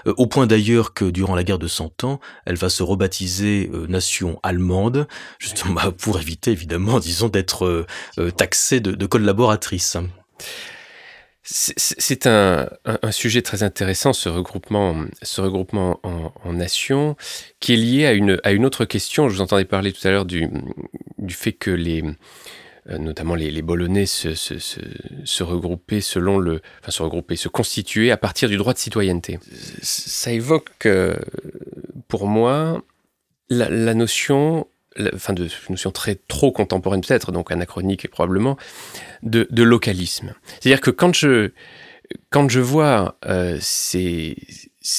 [0.08, 3.69] euh, au point d'ailleurs que durant la guerre de Cent Ans, elle va se rebaptiser
[3.73, 5.08] euh, nation allemande,
[5.39, 7.86] justement pour éviter évidemment, disons, d'être
[8.38, 9.97] taxée de, de collaboratrice.
[11.41, 12.69] C'est un,
[13.12, 17.15] sujet très intéressant, ce regroupement, ce regroupement en, nations,
[17.60, 19.30] qui est lié à une, à une autre question.
[19.30, 20.47] Je vous entendais parler tout à l'heure du,
[21.17, 22.04] du fait que les,
[22.89, 28.12] euh, notamment les, les se, se, se, regroupaient selon le, enfin se regrouper, se constituer
[28.12, 29.39] à partir du droit de citoyenneté.
[29.82, 31.15] Ça évoque, euh,
[32.08, 32.84] pour moi,
[33.49, 34.67] la notion
[35.14, 38.58] enfin de notion très trop contemporaine peut-être, donc anachronique probablement,
[39.24, 40.34] de, localisme.
[40.60, 41.52] C'est-à-dire que quand je,
[42.30, 44.36] quand je vois euh, ces,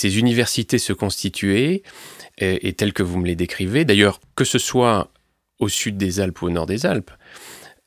[0.02, 1.82] universités se constituer,
[2.38, 5.12] et, telles que vous me les décrivez, d'ailleurs, que ce soit
[5.58, 7.10] au sud des Alpes ou au nord des Alpes,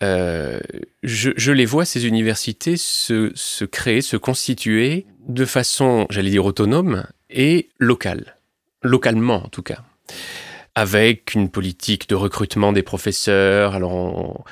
[0.04, 0.60] euh,
[1.02, 7.70] je, les vois, ces universités, se créer, se constituer de façon, j'allais dire, autonome et
[7.80, 8.36] locale.
[8.84, 9.80] Localement, en tout cas
[10.76, 13.76] avec une politique de recrutement des professeurs.
[13.76, 14.44] Alors, on,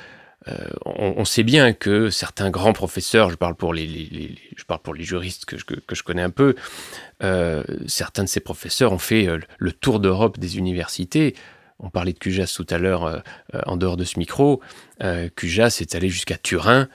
[0.48, 5.04] euh, sait bien que certains grands professeurs, je parle pour les, je parle pour les
[5.04, 6.54] juristes que je, que, je connais un peu,
[7.22, 11.34] euh, certains de ces professeurs ont fait euh, le tour d'Europe des universités.
[11.78, 13.24] On parlait de Cujas tout à l'heure
[13.66, 14.60] en dehors de ce micro.
[15.34, 16.88] Cujas est allé jusqu'à Turin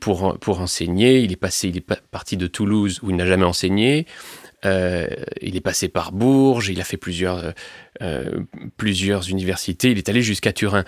[0.00, 1.20] pour, pour enseigner.
[1.20, 4.06] Il est passé, il est parti de Toulouse où il n'a jamais enseigné.
[4.64, 5.06] Euh,
[5.40, 7.50] il est passé par Bourges, il a fait plusieurs, euh,
[8.02, 8.40] euh,
[8.76, 10.84] plusieurs universités, il est allé jusqu'à Turin.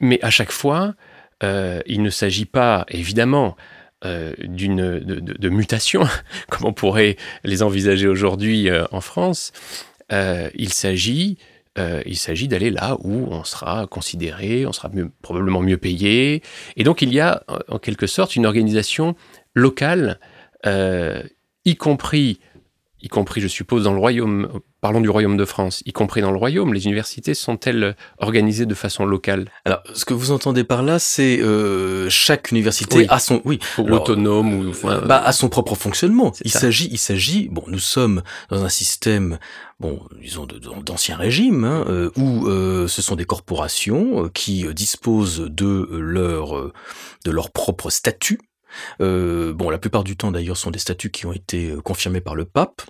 [0.00, 0.94] mais à chaque fois,
[1.42, 3.56] il ne s'agit pas, évidemment,
[4.04, 6.02] d'une de, mutation,
[6.48, 9.52] comme on pourrait les envisager aujourd'hui en France.
[10.10, 11.38] il s'agit
[12.04, 14.90] il s'agit d'aller là où on sera considéré, on sera
[15.22, 16.42] probablement mieux payé.
[16.76, 19.16] Et donc il y a en quelque sorte une organisation
[19.54, 20.20] locale,
[20.66, 22.40] y compris
[23.02, 26.30] y compris, je suppose, dans le royaume, parlons du royaume de France, y compris dans
[26.30, 29.46] le royaume, les universités sont-elles organisées de façon locale?
[29.64, 34.54] Alors, ce que vous entendez par là, c'est euh, chaque université a son, oui, autonome
[34.54, 36.32] ou, enfin, bah, a son propre fonctionnement.
[36.44, 39.38] Il s'agit, il s'agit, bon, nous sommes dans un système,
[39.78, 40.46] bon, disons
[40.84, 46.72] d'ancien régime, hein, euh, où euh, ce sont des corporations qui disposent de leur
[47.24, 48.40] de leur propre statut
[49.00, 52.20] euh, bon, la plupart du temps d'ailleurs sont des statuts qui ont été euh, confirmés
[52.20, 52.82] par le pape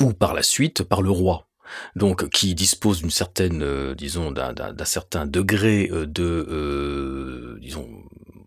[0.00, 1.48] ou par la suite par le roi.
[1.96, 7.88] Donc, qui dispose d'une certaine, euh, disons, d'un certain degré de, disons,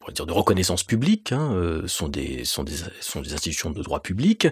[0.07, 4.01] on dire de reconnaissance publique, hein, sont des sont des sont des institutions de droit
[4.01, 4.47] public,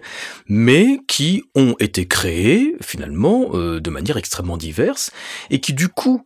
[0.48, 5.12] mais qui ont été créées finalement de manière extrêmement diverse
[5.52, 6.26] et qui du coup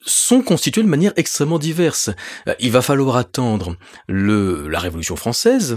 [0.00, 2.10] sont constitués de manière extrêmement diverse.
[2.48, 3.76] Euh, il va falloir attendre
[4.08, 5.76] le, la Révolution française,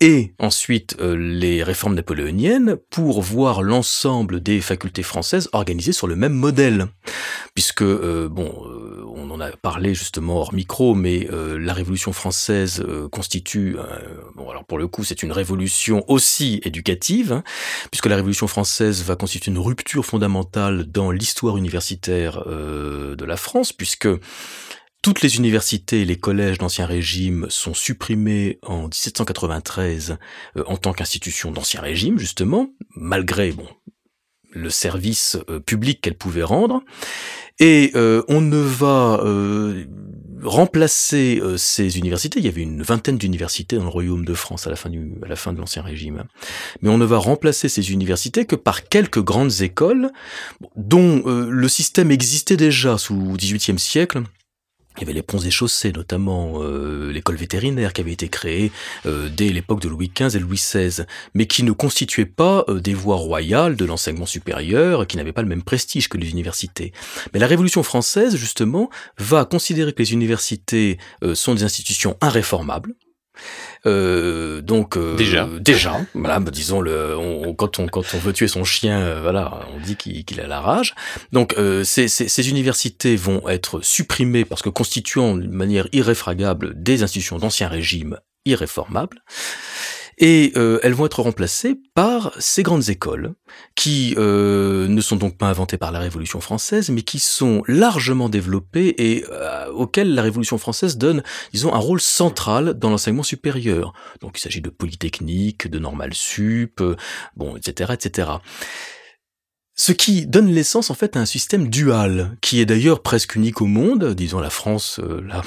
[0.00, 6.14] et ensuite euh, les réformes napoléoniennes pour voir l'ensemble des facultés françaises organisées sur le
[6.14, 6.86] même modèle.
[7.54, 12.84] Puisque, euh, bon, euh, on en a parlé justement hors micro, mais la Révolution française
[13.10, 13.76] constitue,
[14.36, 17.42] bon alors pour le coup c'est une révolution aussi éducative, hein,
[17.90, 23.72] puisque la Révolution française va constituer une rupture fondamentale dans l'histoire universitaire de la France,
[23.72, 24.08] puisque
[25.08, 30.18] toutes les universités et les collèges d'Ancien Régime sont supprimés en 1793
[30.58, 33.66] euh, en tant qu'institution d'Ancien Régime, justement, malgré bon,
[34.50, 36.82] le service euh, public qu'elles pouvaient rendre.
[37.58, 39.24] Et euh, on ne va
[40.42, 44.70] remplacer ces universités, il y avait une vingtaine d'universités dans le royaume de France à
[44.70, 46.24] la fin, du, à la fin de l'Ancien Régime,
[46.82, 50.12] mais on ne va remplacer ces universités que par quelques grandes écoles
[50.76, 54.22] dont le système existait déjà sous XVIIIe siècle,
[54.98, 58.72] il y avait les ponts et chaussées, notamment euh, l'école vétérinaire qui avait été créée
[59.06, 62.80] euh, dès l'époque de Louis XV et Louis XVI, mais qui ne constituait pas euh,
[62.80, 66.92] des voies royales de l'enseignement supérieur, qui n'avaient pas le même prestige que les universités.
[67.32, 70.98] Mais la Révolution française, justement, va considérer que les universités
[71.34, 72.94] sont des institutions irréformables,
[73.86, 78.32] euh, donc euh, déjà, déjà, voilà, bah, disons le, on, quand on quand on veut
[78.32, 80.94] tuer son chien, euh, voilà, on dit qu'il a la rage.
[81.32, 86.80] Donc euh, ces, ces, ces, universités vont être supprimées parce que constituant de manière irréfragable
[86.82, 89.22] des institutions d'ancien régime irréformables
[90.18, 93.34] et euh, elles vont être remplacées par ces grandes écoles
[93.76, 98.28] qui euh, ne sont donc pas inventées par la Révolution française, mais qui sont largement
[98.28, 103.92] développées et euh, auxquelles la Révolution française donne, disons, un rôle central dans l'enseignement supérieur.
[104.20, 106.82] Donc il s'agit de polytechnique, de normal sup,
[107.36, 108.30] bon, etc., etc.
[109.76, 113.62] Ce qui donne l'essence en fait à un système dual, qui est d'ailleurs presque unique
[113.62, 114.14] au monde.
[114.14, 115.42] Disons la France, là,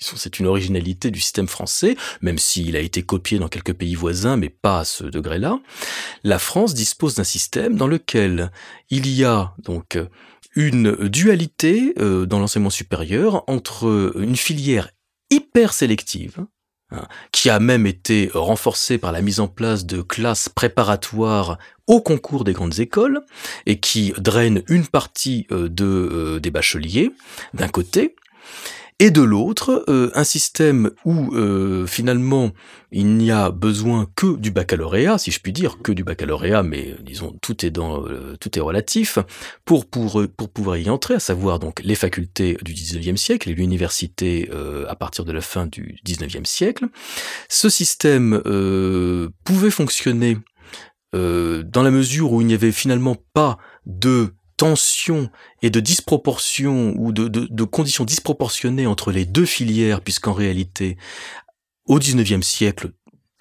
[0.00, 4.36] c'est une originalité du système français, même s'il a été copié dans quelques pays voisins,
[4.36, 5.60] mais pas à ce degré-là.
[6.22, 8.50] La France dispose d'un système dans lequel
[8.90, 9.98] il y a donc
[10.56, 14.90] une dualité euh, dans l'enseignement supérieur entre une filière
[15.30, 16.46] hyper sélective,
[16.90, 22.00] hein, qui a même été renforcée par la mise en place de classes préparatoires au
[22.00, 23.20] concours des grandes écoles
[23.66, 27.10] et qui draine une partie euh, euh, des bacheliers
[27.52, 28.16] d'un côté,
[29.00, 32.52] et de l'autre, euh, un système où euh, finalement
[32.92, 36.94] il n'y a besoin que du baccalauréat, si je puis dire, que du baccalauréat, mais
[37.00, 39.18] disons tout est dans euh, tout est relatif
[39.64, 43.54] pour pour pour pouvoir y entrer, à savoir donc les facultés du 19e siècle et
[43.54, 44.48] l'université
[44.88, 46.86] à partir de la fin du 19e siècle.
[47.48, 48.40] Ce système
[49.44, 50.38] pouvait fonctionner
[51.12, 55.30] dans la mesure où il n'y avait finalement pas de tension
[55.62, 60.96] et de disproportion ou de, de, conditions disproportionnées entre les deux filières, puisqu'en réalité,
[61.86, 62.92] au XIXe siècle,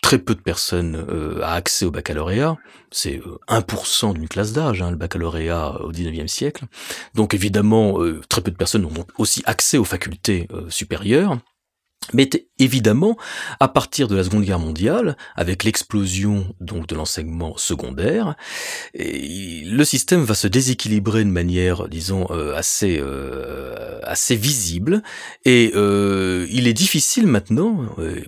[0.01, 2.57] très peu de personnes euh, a accès au baccalauréat.
[2.91, 6.65] C'est 1% euh, d'une classe d'âge, hein, le baccalauréat au XIXe siècle.
[7.15, 11.39] Donc évidemment, euh, très peu de personnes ont aussi accès aux facultés supérieures.
[12.11, 13.17] Mais évidemment,
[13.59, 18.35] à partir de la Seconde Guerre mondiale, avec l'explosion donc de l'enseignement secondaire,
[18.93, 25.01] le système va se déséquilibrer de manière, disons, euh, assez euh, assez visible.
[25.45, 27.85] Et euh, il est difficile maintenant.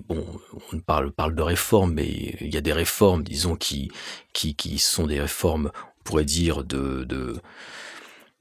[0.08, 0.24] bon,
[0.72, 3.90] on parle parle de réformes, mais il y a des réformes, disons, qui
[4.32, 7.36] qui qui sont des réformes, on pourrait dire de de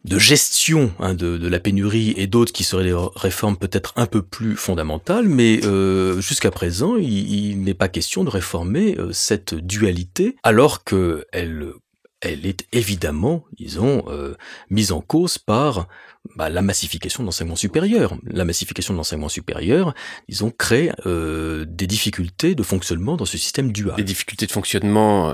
[0.06, 4.06] de gestion hein, de, de, la pénurie et d'autres qui seraient des réformes peut-être un
[4.06, 9.56] peu plus fondamentales, mais euh, jusqu'à présent, il, n'est pas question de réformer euh, cette
[9.56, 11.72] dualité, alors que elle,
[12.22, 14.36] elle est évidemment, disons, euh,
[14.70, 15.88] mise en cause par
[16.36, 18.15] bah, la massification de l'enseignement supérieur.
[18.28, 19.96] La massification de l'enseignement supérieur,
[20.30, 23.96] disons, crée des difficultés de fonctionnement dans ce système dual.
[23.96, 25.34] Des difficultés de fonctionnement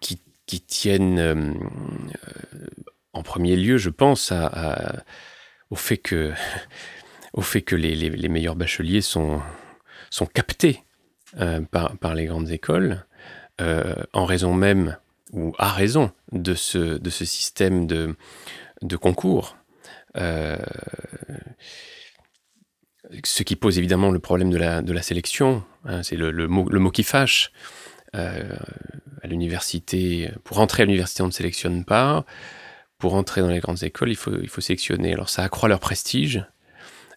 [0.00, 1.54] qui, qui tiennent
[3.16, 4.32] en premier lieu, je pense
[5.70, 6.32] au fait que,
[7.32, 9.40] au fait que les, meilleurs bacheliers sont,
[10.32, 10.84] captés
[11.38, 13.04] euh, par, les grandes écoles,
[13.60, 14.96] euh, en raison même,
[15.32, 18.16] ou à raison, de ce, de ce système de,
[18.96, 19.56] concours.
[20.16, 20.56] Euh,
[23.24, 24.58] ce qui pose évidemment le problème de
[24.92, 27.52] la, sélection, hein, c'est le, le, mot, le, mot, qui fâche.
[28.12, 32.24] à l'université, pour entrer à l'université, on ne sélectionne pas
[32.98, 35.12] pour entrer dans les grandes écoles, il faut, il faut sélectionner.
[35.12, 36.44] Alors ça accroît leur prestige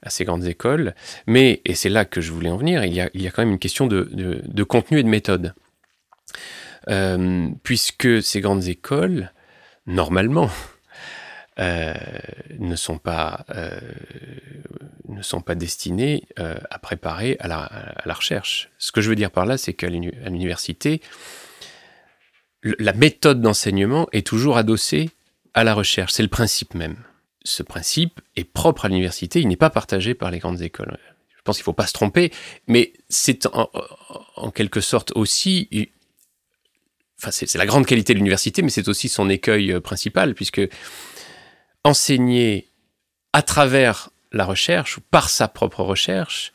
[0.02, 0.96] à ces grandes écoles,
[1.28, 3.32] mais, et c'est là que je voulais en venir, il y a, il y a
[3.32, 5.54] quand même une question de, de, contenu et de méthode.
[6.88, 9.32] Euh, puisque ces grandes écoles,
[9.88, 10.50] normalement,
[11.60, 11.94] euh,
[12.58, 13.78] ne, sont pas, euh,
[15.10, 18.70] ne sont pas destinées à préparer à la, à la, recherche.
[18.78, 21.02] Ce que je veux dire par là, c'est qu'à l'université,
[22.64, 25.10] la méthode d'enseignement est toujours adossée
[25.54, 26.14] à la recherche.
[26.14, 26.98] C'est le principe même.
[27.44, 30.98] Ce principe est propre à l'université, il n'est pas partagé par les grandes écoles.
[31.38, 32.32] Je pense qu'il ne faut pas se tromper,
[32.68, 35.92] mais c'est en, quelque sorte aussi...
[37.22, 40.62] Enfin, c'est la grande qualité de l'université, mais c'est aussi son écueil euh, principal, puisque
[41.84, 42.70] enseigner
[43.34, 46.54] à travers la recherche, ou par sa propre recherche,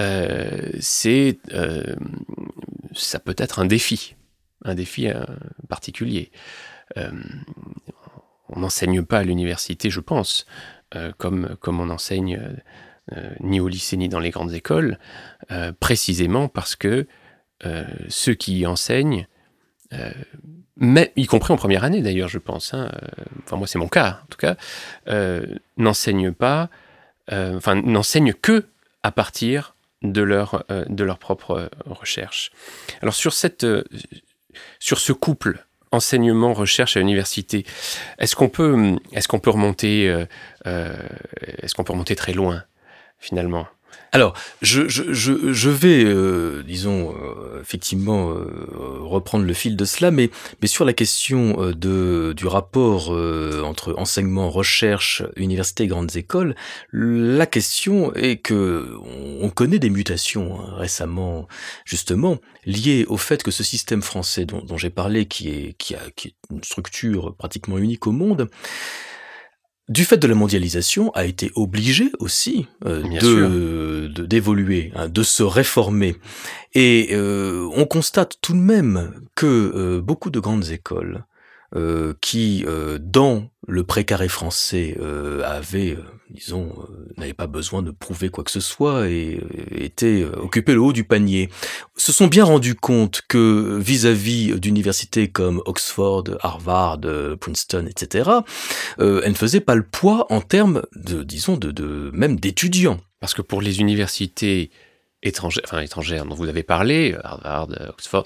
[0.00, 1.38] euh, c'est...
[1.52, 1.94] Euh,
[2.94, 4.14] ça peut être un défi,
[4.64, 5.08] un défi
[5.68, 6.30] particulier
[8.52, 10.46] on n'enseigne pas à l'université, je pense,
[10.94, 12.40] euh, comme, on enseigne
[13.12, 14.98] euh, ni au lycée ni dans les grandes écoles,
[15.50, 17.06] euh, précisément parce que
[18.08, 19.28] ceux qui y enseignent,
[19.92, 22.90] y compris en première année d'ailleurs, je pense, hein,
[23.44, 24.56] enfin moi c'est mon cas en tout cas,
[25.76, 26.70] n'enseignent pas,
[27.30, 28.66] enfin n'enseignent que
[29.04, 32.50] à partir de leur, de propre recherche.
[33.00, 33.32] Alors sur,
[34.80, 37.64] sur ce couple enseignement, recherche à l'université.
[38.18, 40.24] Est-ce qu'on peut, est-ce peut remonter, euh,
[40.66, 40.96] euh,
[41.58, 42.64] est-ce qu'on peut remonter très loin
[43.18, 43.66] finalement?
[44.14, 48.44] Alors, je, je, je, je vais, euh, disons, euh, effectivement, euh,
[49.00, 50.28] reprendre le fil de cela, mais,
[50.60, 53.08] mais sur la question de, du rapport
[53.64, 56.54] entre enseignement, recherche, université grandes écoles,
[56.92, 58.98] la question est que
[59.40, 61.48] on, connaît des mutations hein, récemment,
[61.86, 62.36] justement,
[62.66, 66.00] liées au fait que ce système français dont, dont j'ai parlé, qui est, qui, a,
[66.16, 68.50] qui est une structure pratiquement unique au monde,
[69.88, 75.42] du fait de la mondialisation, a été obligé aussi euh, de d'évoluer, hein, de, se
[75.42, 76.16] réformer.
[76.74, 81.24] Et euh, on constate tout de même que euh, beaucoup de grandes écoles
[81.74, 85.96] euh, qui, euh, dans le précaré français, euh, avait,
[86.28, 86.74] disons,
[87.16, 91.04] n'avait pas besoin de prouver quoi que ce soit et était occupé le haut du
[91.04, 91.48] panier,
[91.96, 97.00] se sont bien rendus compte que vis-à-vis d'universités comme Oxford, Harvard,
[97.40, 98.30] Princeton, etc.,
[98.98, 103.00] elles ne faisaient pas le poids en termes de, disons, de, de même d'étudiants.
[103.20, 104.70] Parce que pour les universités
[105.22, 108.24] étrangères, enfin étrangères dont vous avez parlé, Harvard, Oxford,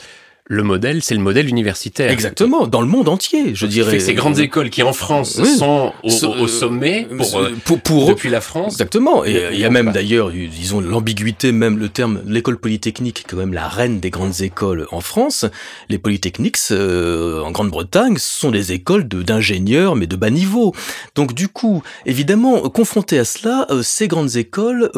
[0.49, 2.11] le modèle, c'est le modèle universitaire.
[2.11, 3.99] Exactement, dans le monde entier, je dirais.
[3.99, 8.29] Ces grandes écoles qui en France sont au, au, sommet pour, euh, pour, pour, depuis
[8.29, 8.75] la France.
[8.75, 13.25] Exactement, et il y a même d'ailleurs, disons l'ambiguïté, même le terme, l'école polytechnique, est
[13.29, 15.47] quand même la reine des grandes écoles en France.
[15.89, 20.75] Les polytechniques euh, en Grande-Bretagne sont des écoles d'ingénieurs, mais de bas niveau.
[21.17, 24.91] Donc du coup, évidemment, confronté à cela, euh, ces grandes écoles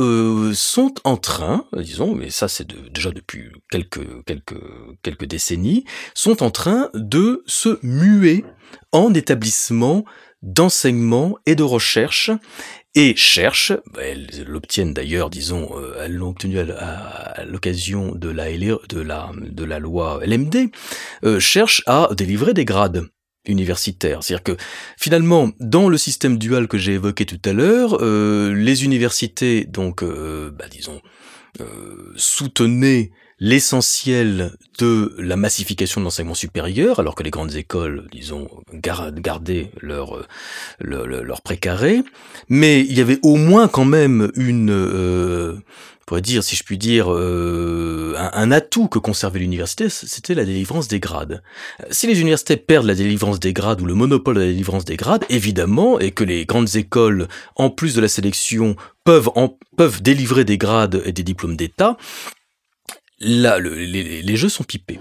[0.53, 4.61] sont en train, disons, mais ça c'est déjà depuis quelques quelques
[5.03, 5.38] quelques décennies
[6.14, 8.45] sont en train de se muer
[8.93, 10.05] en établissement
[10.43, 12.30] d'enseignement et de recherche
[12.95, 19.78] et cherchent, bah, elles l'obtiennent d'ailleurs, disons, euh, elles l'ont obtenu à, l'occasion de la
[19.78, 20.70] loi LMD,
[21.24, 23.05] euh, cherchent à délivrer des grades
[23.47, 24.22] universitaires.
[24.22, 24.57] C'est-à-dire que
[24.99, 30.03] finalement, dans le système dual que j'ai évoqué tout à l'heure, euh, les universités, donc,
[30.03, 31.01] bah, disons,
[32.16, 33.11] soutenaient
[33.41, 40.26] l'essentiel de la massification de l'enseignement supérieur, alors que les grandes écoles, disons, gardaient leur,
[40.80, 42.03] leur, précaré,
[42.49, 45.57] mais il y avait au moins quand même une, euh,
[46.09, 50.89] pourrait dire, si je puis dire, euh, un, atout que conservait l'université, c'était la délivrance
[50.89, 51.43] des grades.
[51.91, 54.97] Si les universités perdent la délivrance des grades ou le monopole de la délivrance des
[54.97, 58.74] grades, évidemment, et que les grandes écoles, en plus de la sélection,
[59.05, 61.99] peuvent, en, peuvent délivrer des grades et des diplômes d'État,
[63.21, 64.99] là, les, jeux sont pipés.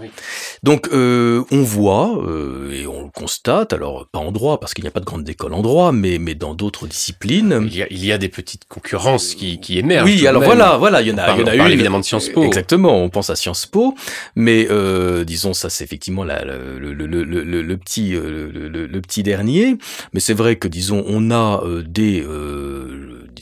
[0.63, 3.73] Donc, euh, on voit euh, et on le constate.
[3.73, 6.17] Alors, pas en droit parce qu'il n'y a pas de grande école en droit, mais
[6.17, 9.77] mais dans d'autres disciplines, il y, a, il y a des petites concurrences qui, qui
[9.77, 10.05] émergent.
[10.05, 11.71] Oui, alors voilà, voilà, il y en a, il y en a une.
[11.71, 12.43] évidemment de Sciences Po.
[12.43, 13.95] Exactement, on pense à Sciences Po,
[14.35, 19.77] mais euh, disons ça, c'est effectivement la, le, le, le, le, petit le, petit dernier.
[20.13, 22.25] Mais c'est vrai que disons on a des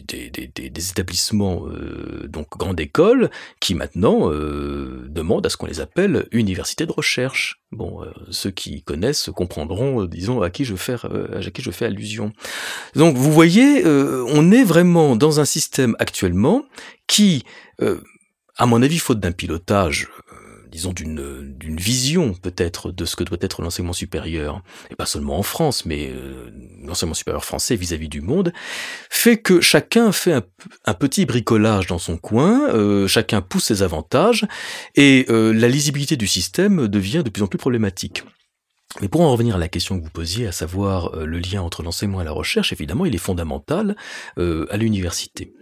[0.04, 3.30] des, des, des, établissements, euh, donc grande école,
[3.60, 7.62] qui maintenant euh, demandent à ce qu'on les appelle universités de recherche.
[7.72, 11.72] Bon, euh, ceux qui connaissent comprendront, euh, disons, à qui je fais, à qui je
[11.72, 12.32] fais allusion.
[12.96, 16.64] Donc, vous voyez, on est vraiment dans un système actuellement
[17.08, 17.44] qui,
[18.58, 20.08] à mon avis, faute d'un pilotage
[20.72, 25.38] disons, d'une, d'une vision peut-être de ce que doit être l'enseignement supérieur, et pas seulement
[25.38, 26.52] en France, mais euh,
[26.84, 28.54] l'enseignement supérieur français vis-à-vis du monde,
[29.10, 30.34] fait que chacun fait
[30.86, 34.46] un, petit bricolage dans son coin, euh, chacun pousse ses avantages,
[34.96, 38.24] et euh, la lisibilité du système devient de plus en plus problématique.
[39.02, 41.84] Mais pour en revenir à la question que vous posiez, à savoir le lien entre
[41.84, 43.98] l'enseignement et la recherche, évidemment, il est fondamental
[44.38, 45.54] à l'université.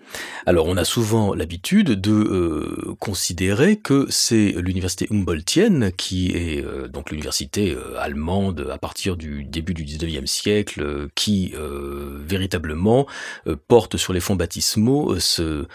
[0.45, 6.87] Alors on a souvent l'habitude de euh, considérer que c'est l'université Humboldtienne qui est euh,
[6.89, 11.53] donc l'université euh, allemande à partir du début du 19e siècle qui
[12.25, 13.05] véritablement
[13.67, 15.65] porte sur les fonds baptismaux ce,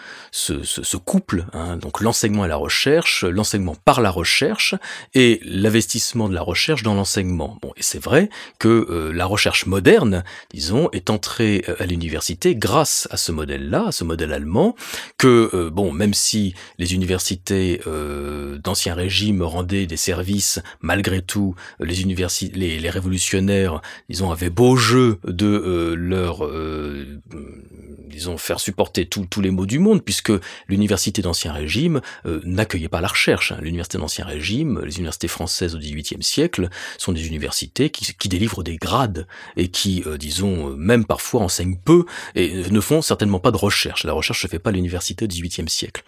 [0.97, 4.75] couple, hein, donc l'enseignement et la recherche, l'enseignement par la recherche
[5.13, 7.57] et l'investissement de la recherche dans l'enseignement.
[7.61, 13.17] Bon, et c'est vrai que la recherche moderne, disons, est entrée à l'université grâce à
[13.17, 14.75] ce modèle-là, ce modèle allemand,
[15.17, 21.55] que euh, bon, même si les universités euh, d'ancien régime rendaient des services, malgré tout,
[21.79, 26.49] les universités, les, révolutionnaires, disons, avaient beau jeu de euh, leur,
[28.09, 30.31] disons, faire supporter tous les maux du monde, puisque
[30.67, 32.01] l'université d'ancien régime
[32.43, 33.51] n'accueillait pas la recherche.
[33.51, 33.59] Hein.
[33.61, 38.63] L'université d'ancien régime, les universités françaises au XVIIIe siècle, sont des universités qui, qui délivrent
[38.63, 42.05] des grades et qui, disons, même parfois enseignent peu
[42.35, 44.05] et ne font certainement pas de recherche.
[44.09, 46.03] La recherche se fait pas à l'université au XVIIIe siècle.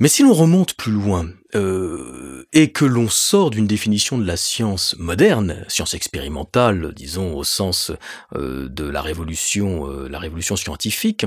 [0.00, 4.38] Mais si l'on remonte plus loin euh, et que l'on sort d'une définition de la
[4.38, 7.92] science moderne, science expérimentale, disons au sens
[8.34, 11.26] euh, de la révolution, euh, la révolution scientifique,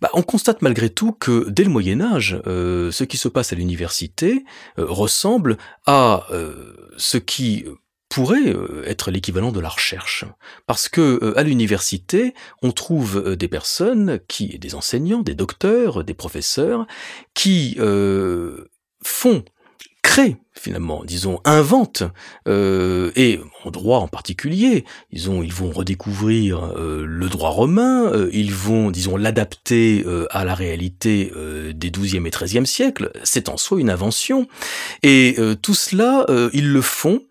[0.00, 3.56] bah, on constate malgré tout que dès le Moyen Âge, ce qui se passe à
[3.56, 4.46] l'université
[4.78, 6.26] ressemble à
[6.96, 7.66] ce qui
[8.12, 10.26] pourrait euh, être l'équivalent de la recherche.
[10.66, 16.04] Parce que euh, à l'université, on trouve euh, des personnes qui, des enseignants, des docteurs,
[16.04, 16.86] des professeurs,
[17.32, 17.78] qui
[19.02, 19.44] font
[20.02, 22.02] créent finalement, disons, inventent,
[22.46, 29.16] et en droit en particulier, disons, ils vont redécouvrir le droit romain, ils vont, disons,
[29.16, 31.32] l'adapter à la réalité
[31.74, 34.46] des XIIe et XIIIe siècles, c'est en soi une invention,
[35.02, 37.22] et tout cela, ils le font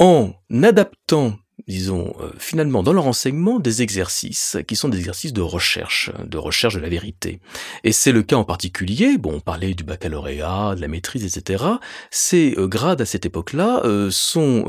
[0.00, 0.34] en
[0.64, 1.38] adaptant
[1.68, 6.38] disons, euh, finalement, dans leur enseignement, des exercices qui sont des exercices de recherche, de
[6.38, 7.40] recherche de la vérité.
[7.84, 11.64] Et c'est le cas en particulier, bon, on parlait du baccalauréat, de la maîtrise, etc.
[12.10, 14.64] Ces euh, grades à cette époque-là euh, sont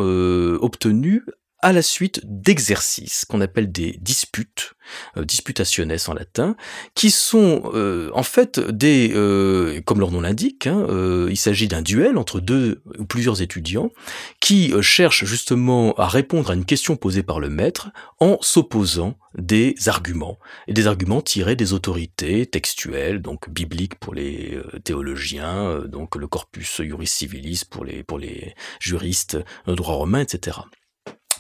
[0.62, 1.24] obtenus
[1.60, 4.74] à la suite d'exercices qu'on appelle des disputes,
[5.18, 6.56] disputationes en latin,
[6.96, 11.68] qui sont euh, en fait des, euh, comme leur nom l'indique, hein, euh, il s'agit
[11.68, 13.92] d'un duel entre deux ou plusieurs étudiants
[14.40, 17.90] qui cherchent justement à répondre à une question posée par le maître
[18.20, 20.38] en s'opposant des arguments
[20.68, 26.82] et des arguments tirés des autorités textuelles, donc bibliques pour les théologiens, donc le corpus
[26.82, 29.38] juris civilis pour les pour les juristes,
[29.68, 30.58] droit romain, etc.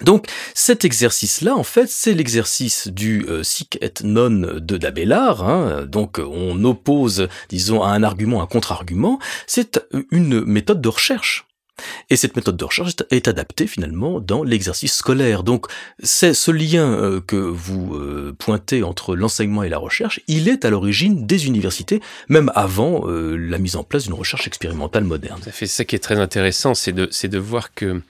[0.04, 5.48] Donc cet exercice-là, en fait, c'est l'exercice du euh, sic et non de d'Abélard.
[5.48, 5.86] Hein.
[5.88, 9.20] Donc on oppose, disons, à un argument un contre-argument.
[9.48, 9.80] C'est
[10.12, 11.48] une méthode de recherche.
[12.12, 15.44] Et cette méthode de recherche est adaptée finalement dans l'exercice scolaire.
[15.44, 15.66] Donc
[16.04, 20.64] c'est ce lien euh, que vous euh, pointez entre l'enseignement et la recherche, il est
[20.64, 25.42] à l'origine des universités, même avant la mise en place d'une recherche expérimentale moderne.
[25.44, 28.02] Ça fait ça qui est très intéressant, c'est de voir que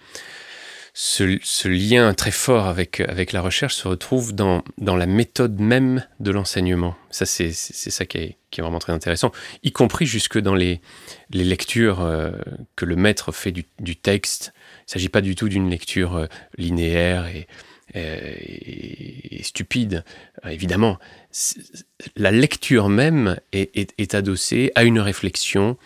[1.04, 6.06] ce, lien très fort avec, avec la recherche se retrouve dans, dans la méthode même
[6.20, 6.96] de l'enseignement.
[7.10, 9.32] Ça, c'est ça qui est, qui est, vraiment très intéressant,
[9.64, 10.80] y compris jusque dans les,
[11.32, 12.34] les lectures euh,
[12.76, 14.54] que le maître fait du, texte.
[14.54, 16.28] Il ne s'agit pas du tout d'une lecture euh,
[16.60, 17.48] linéaire et,
[17.94, 20.04] et, stupide.
[20.46, 21.00] Euh, évidemment,
[22.16, 25.78] la lecture même est, adossée à une réflexion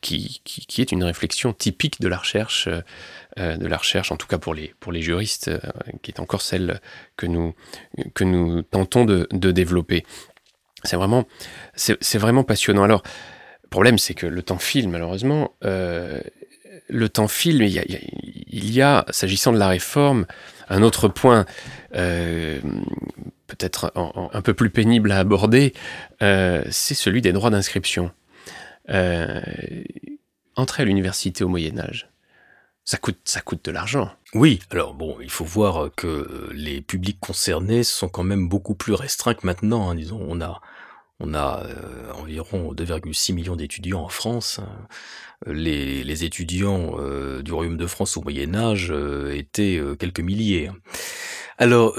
[0.00, 2.68] qui, qui, qui, est une réflexion typique de la recherche
[3.38, 5.60] euh, de la recherche, en tout cas pour les, pour les juristes, euh,
[6.02, 6.80] qui est encore celle
[7.16, 7.54] que nous,
[8.14, 10.04] que nous tentons de, développer.
[10.82, 11.24] C'est vraiment,
[11.76, 12.82] c'est vraiment passionnant.
[12.82, 13.02] Alors,
[13.62, 15.54] le problème, c'est que le temps file, malheureusement.
[15.64, 16.20] Euh,
[16.88, 20.26] le temps file, il y a, s'agissant de la réforme,
[20.68, 21.46] un autre point
[21.92, 25.74] peut-être un, peu plus pénible à aborder,
[26.20, 28.10] c'est celui des droits d'inscription.
[30.56, 32.08] entrer à l'université au Moyen Âge,
[32.88, 34.10] ça coûte, ça coûte de l'argent.
[34.32, 38.94] Oui, alors bon, il faut voir que les publics concernés sont quand même beaucoup plus
[38.94, 39.90] restreints que maintenant.
[39.90, 39.94] Hein.
[39.94, 40.62] disons, on a,
[41.20, 44.60] on a euh, environ 2,6 millions d'étudiants en France.
[44.60, 44.86] Hein.
[45.46, 50.68] Les, étudiants euh, du Royaume de France au Moyen Âge euh, étaient quelques milliers.
[50.68, 50.76] Hein.
[51.58, 51.98] Alors,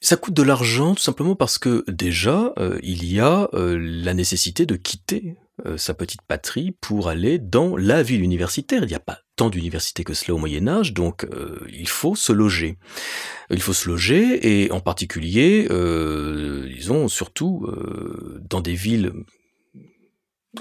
[0.00, 4.76] ça coûte de l'argent tout simplement parce que déjà, il y a la nécessité de
[4.76, 5.36] quitter
[5.76, 8.82] sa petite patrie pour aller dans la ville universitaire.
[8.82, 12.32] Il n'y a pas d'université que cela au Moyen Âge, donc euh, il faut se
[12.32, 12.76] loger.
[13.48, 19.12] Il faut se loger, et en particulier, euh, disons, surtout euh, dans des villes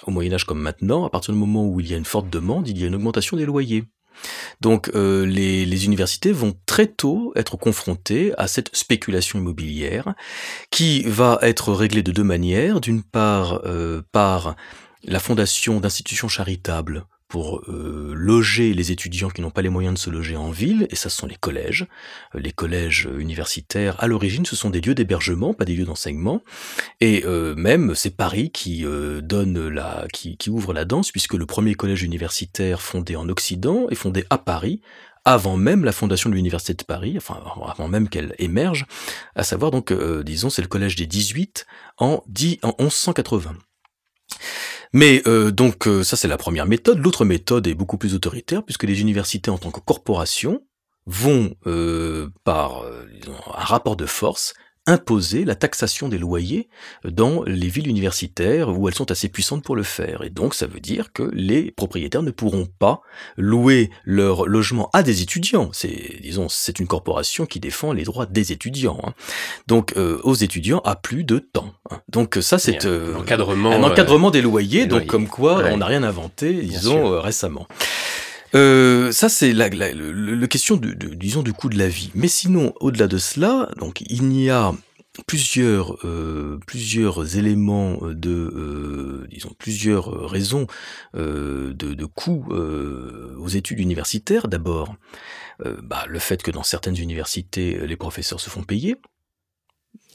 [0.06, 2.30] au Moyen Âge comme maintenant, à partir du moment où il y a une forte
[2.30, 3.84] demande, il y a une augmentation des loyers.
[4.60, 10.14] Donc les, universités vont très tôt être confrontées à cette spéculation immobilière
[10.72, 12.82] qui va être réglée de deux manières.
[12.82, 13.62] D'une part
[14.12, 14.58] par
[15.04, 20.00] la fondation d'institutions charitables pour euh, loger les étudiants qui n'ont pas les moyens de
[20.00, 21.86] se loger en ville, et ça ce sont les collèges.
[22.34, 26.42] Euh, les collèges universitaires, à l'origine, ce sont des lieux d'hébergement, pas des lieux d'enseignement,
[27.00, 28.84] et euh, même c'est Paris qui
[29.22, 33.96] donne la, qui, ouvre la danse, puisque le premier collège universitaire fondé en Occident est
[33.96, 34.82] fondé à Paris,
[35.24, 38.88] avant même la fondation de l'université de Paris, enfin avant même qu'elle émerge,
[39.36, 39.94] à savoir donc,
[40.24, 41.68] disons, c'est le collège des 18
[42.00, 43.56] en, 10, en 1180.
[44.94, 47.00] Mais euh, donc euh, ça c'est la première méthode.
[47.00, 50.64] L'autre méthode est beaucoup plus autoritaire puisque les universités en tant que corporation
[51.06, 54.54] vont euh, par un rapport de force
[54.90, 56.68] imposer la taxation des loyers
[57.06, 60.24] dans les villes universitaires où elles sont assez puissantes pour le faire.
[60.24, 63.02] Et donc ça veut dire que les propriétaires ne pourront pas
[63.38, 65.70] louer leur logement à des étudiants.
[65.74, 69.00] C'est, disons, c'est une corporation qui défend les droits des étudiants.
[69.04, 69.14] Hein.
[69.68, 71.74] Donc euh, aux étudiants à plus de temps.
[71.92, 72.02] Hein.
[72.10, 74.88] Donc ça c'est euh, un encadrement, un encadrement des loyers.
[74.88, 77.68] donc comme quoi on n'a rien inventé, disons euh, récemment.
[78.56, 82.12] Euh, ça, c'est la, la, la, question, de, disons, du coût de la vie.
[82.16, 84.74] Mais sinon, au-delà de cela, donc il y a
[85.28, 90.68] plusieurs euh, plusieurs éléments de euh, disons plusieurs raisons
[91.16, 94.96] euh, de, de coûts euh, aux études universitaires d'abord
[95.84, 98.96] bah, le fait que dans certaines universités les professeurs se font payer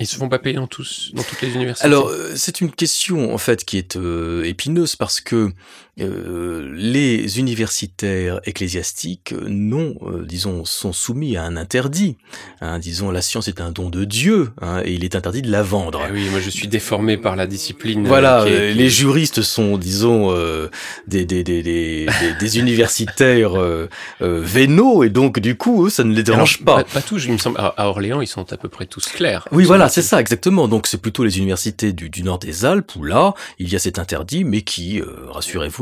[0.00, 1.86] Ils se font pas payer dans tous, dans toutes les universités.
[1.86, 5.52] Alors, euh, c'est une question en fait qui est euh, épineuse parce que
[6.00, 9.94] euh, les universitaires ecclésiastiques non,
[10.26, 12.16] disons, sont soumis à un interdit.
[12.60, 15.50] Hein, disons, la science est un don de Dieu hein, et il est interdit de
[15.50, 16.00] la vendre.
[16.04, 18.06] Ah oui, moi je suis déformé par la discipline.
[18.06, 20.34] Voilà, les juristes sont, disons,
[21.06, 22.06] des, des, des, des,
[22.38, 23.54] des universitaires
[24.20, 26.76] vénaux et donc du coup, eux, ça ne les dérange pas.
[26.76, 27.58] Pas, pas tous, il me semble.
[27.58, 29.48] À Orléans, ils sont à peu près tous clairs.
[29.52, 30.66] Oui, voilà c'est ça, exactement.
[30.66, 33.98] Donc c'est plutôt les universités du, nord des Alpes où là, il y a cet
[33.98, 35.06] interdit, mais qui, euh,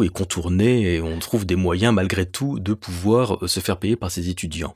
[0.03, 3.97] est contourné et on trouve des moyens malgré tout de pouvoir euh, se faire payer
[3.97, 4.75] par ces étudiants.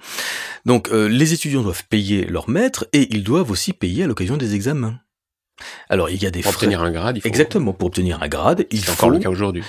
[0.64, 4.36] Donc euh, les étudiants doivent payer leur maître et ils doivent aussi payer à l'occasion
[4.36, 4.98] des examens.
[5.88, 7.28] Alors il y a des pour obtenir un grade, il faut...
[7.28, 9.62] exactement pour obtenir un grade, il faut encore le cas aujourd'hui.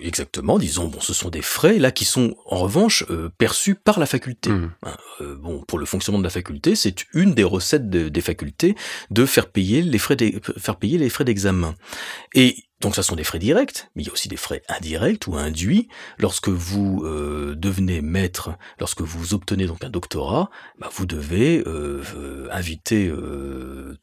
[0.00, 3.98] Exactement, disons bon, ce sont des frais là qui sont en revanche euh, perçus par
[3.98, 4.50] la faculté.
[4.50, 4.70] Mmh.
[4.84, 8.76] Hein, euh, bon, pour le fonctionnement de la faculté, c'est une des recettes des facultés
[9.10, 10.16] de faire payer les frais
[10.58, 11.74] faire payer les frais d'examen.
[12.34, 15.28] Et donc ça sont des frais directs, mais il y a aussi des frais indirects
[15.28, 15.88] ou induits.
[16.18, 22.02] Lorsque vous euh, devenez maître, lorsque vous obtenez donc un doctorat, bah, vous devez euh,
[22.16, 23.10] euh, inviter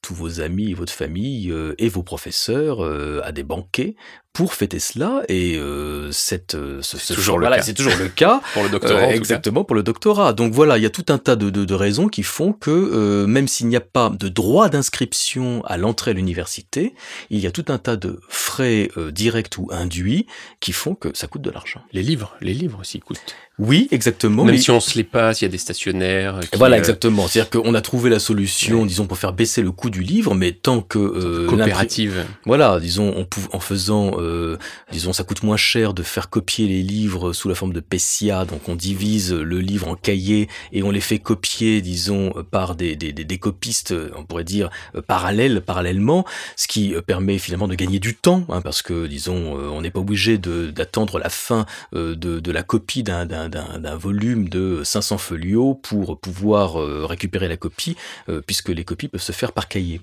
[0.02, 2.82] tous vos amis votre famille et vos professeurs
[3.24, 3.96] à des banquets
[4.34, 7.62] pour fêter cela et euh, cette euh, c'est toujours, le cas.
[7.62, 10.34] c'est toujours le cas pour le doctorat euh, exactement pour le doctorat.
[10.34, 12.70] Donc voilà il y a tout un tas de, de, de raisons qui font que
[12.70, 16.94] euh, même s'il n'y a pas de droit d'inscription à l'entrée à l'université
[17.30, 20.28] il y a tout un tas de frais euh, directs ou induits
[20.60, 21.82] qui font que ça coûte de l'argent.
[21.92, 24.46] Les livres les livres aussi coûtent oui, exactement.
[24.46, 26.40] Même si on se les passe, il y a des stationnaires.
[26.56, 27.28] voilà, exactement.
[27.28, 30.54] C'est-à-dire qu'on a trouvé la solution, disons, pour faire baisser le coût du livre, mais
[30.54, 32.26] tant que euh, coopérative.
[32.46, 34.58] Voilà, disons, on en faisant, euh,
[34.94, 38.46] disons, ça coûte moins cher de faire copier les livres sous la forme de PESIA,
[38.46, 42.96] donc on divise le livre en cahiers et on les fait copier, disons, par des,
[42.96, 47.68] des, des, des copistes, on pourrait dire euh, parallèles, parallèlement, ce qui euh, permet finalement
[47.68, 51.66] de gagner du temps, hein, parce que, disons, on n'est pas obligé d'attendre la fin
[51.94, 57.58] de, de la copie d'un d'un volume de 500 folios pour pouvoir euh, récupérer la
[57.58, 57.96] copie,
[58.30, 60.02] euh, puisque les copies peuvent se faire par cahier.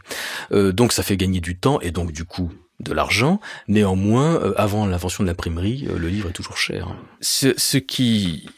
[0.53, 3.41] Euh, donc ça fait gagner du temps et donc du coup de l'argent.
[3.69, 6.95] Néanmoins, avant l'invention de l'imprimerie, le livre est toujours cher.
[7.23, 8.51] Ce, qui,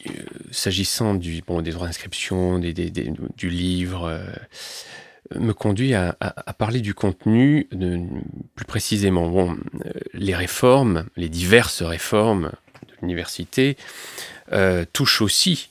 [0.51, 2.91] s'agissant du bon des droits d'inscription, des, des,
[3.37, 4.21] du livre,
[5.37, 6.17] me conduit à,
[6.59, 7.69] parler du contenu
[8.57, 9.29] plus précisément.
[9.29, 9.57] Bon,
[10.15, 12.51] les réformes, les diverses réformes
[12.89, 13.77] de l'université
[14.53, 15.69] euh, touche aussi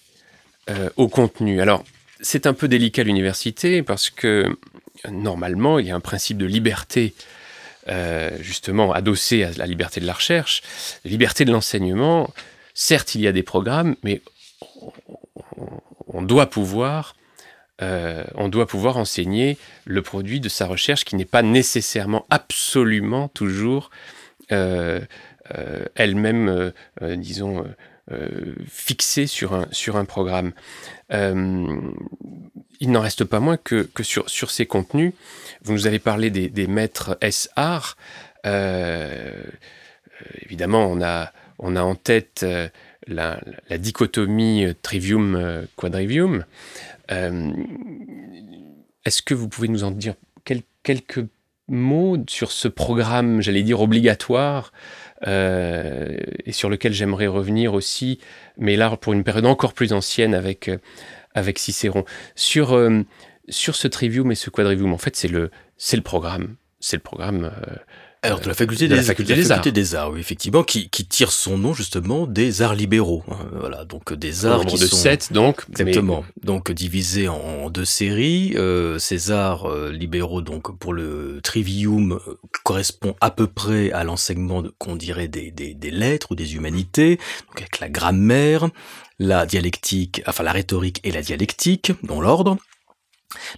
[0.69, 1.61] euh, au contenu.
[1.61, 1.84] Alors,
[2.21, 4.45] c'est un peu délicat l'université parce que
[5.09, 7.15] normalement, il y a un principe de liberté
[7.88, 10.61] euh, justement adossé à la liberté de la recherche,
[11.05, 12.32] liberté de l'enseignement.
[12.75, 14.21] Certes, il y a des programmes, mais
[16.07, 17.15] on doit pouvoir,
[17.80, 23.89] enseigner le produit de sa recherche qui n'est pas nécessairement, absolument toujours
[25.95, 27.65] elle-même, disons,
[28.12, 30.53] euh, fixé sur un, sur un programme.
[31.12, 31.91] Euh,
[32.80, 35.14] il n'en reste pas moins que, que sur, sur ces contenus,
[35.64, 37.97] vous nous avez parlé des, des maîtres SR.
[38.45, 39.34] Euh,
[40.41, 42.70] évidemment, on a, on a en tête euh,
[43.08, 46.45] la, la, dichotomie trivium-quadrivium.
[49.05, 51.26] Est-ce que vous pouvez nous en dire quel, quelques
[51.68, 54.72] mots sur ce programme, j'allais dire obligatoire,
[55.26, 56.15] euh,
[56.45, 58.20] et sur lequel j'aimerais revenir aussi,
[58.57, 60.78] mais là pour une période encore plus ancienne avec, euh,
[61.34, 62.05] avec Cicéron.
[62.36, 63.01] Sur, euh,
[63.49, 65.49] sur ce trivium et ce quadrivium, en fait, c'est le,
[65.93, 66.55] le programme.
[66.80, 67.51] C'est le programme
[68.28, 69.61] alors de la faculté, des, la faculté, des, arts.
[69.61, 73.23] des arts, oui, effectivement, qui, qui tire son nom justement des arts libéraux.
[73.30, 77.86] Hein, voilà, donc des arts qui de sont sept, donc exactement, donc divisés en deux
[77.86, 78.53] séries.
[78.55, 84.03] Euh, ces arts euh, libéraux, donc pour le trivium, euh, correspond à peu près à
[84.03, 87.17] l'enseignement qu'on dirait des, des, des lettres ou des humanités,
[87.47, 88.69] donc avec la grammaire,
[89.19, 92.57] la dialectique, enfin la rhétorique et la dialectique, dans l'ordre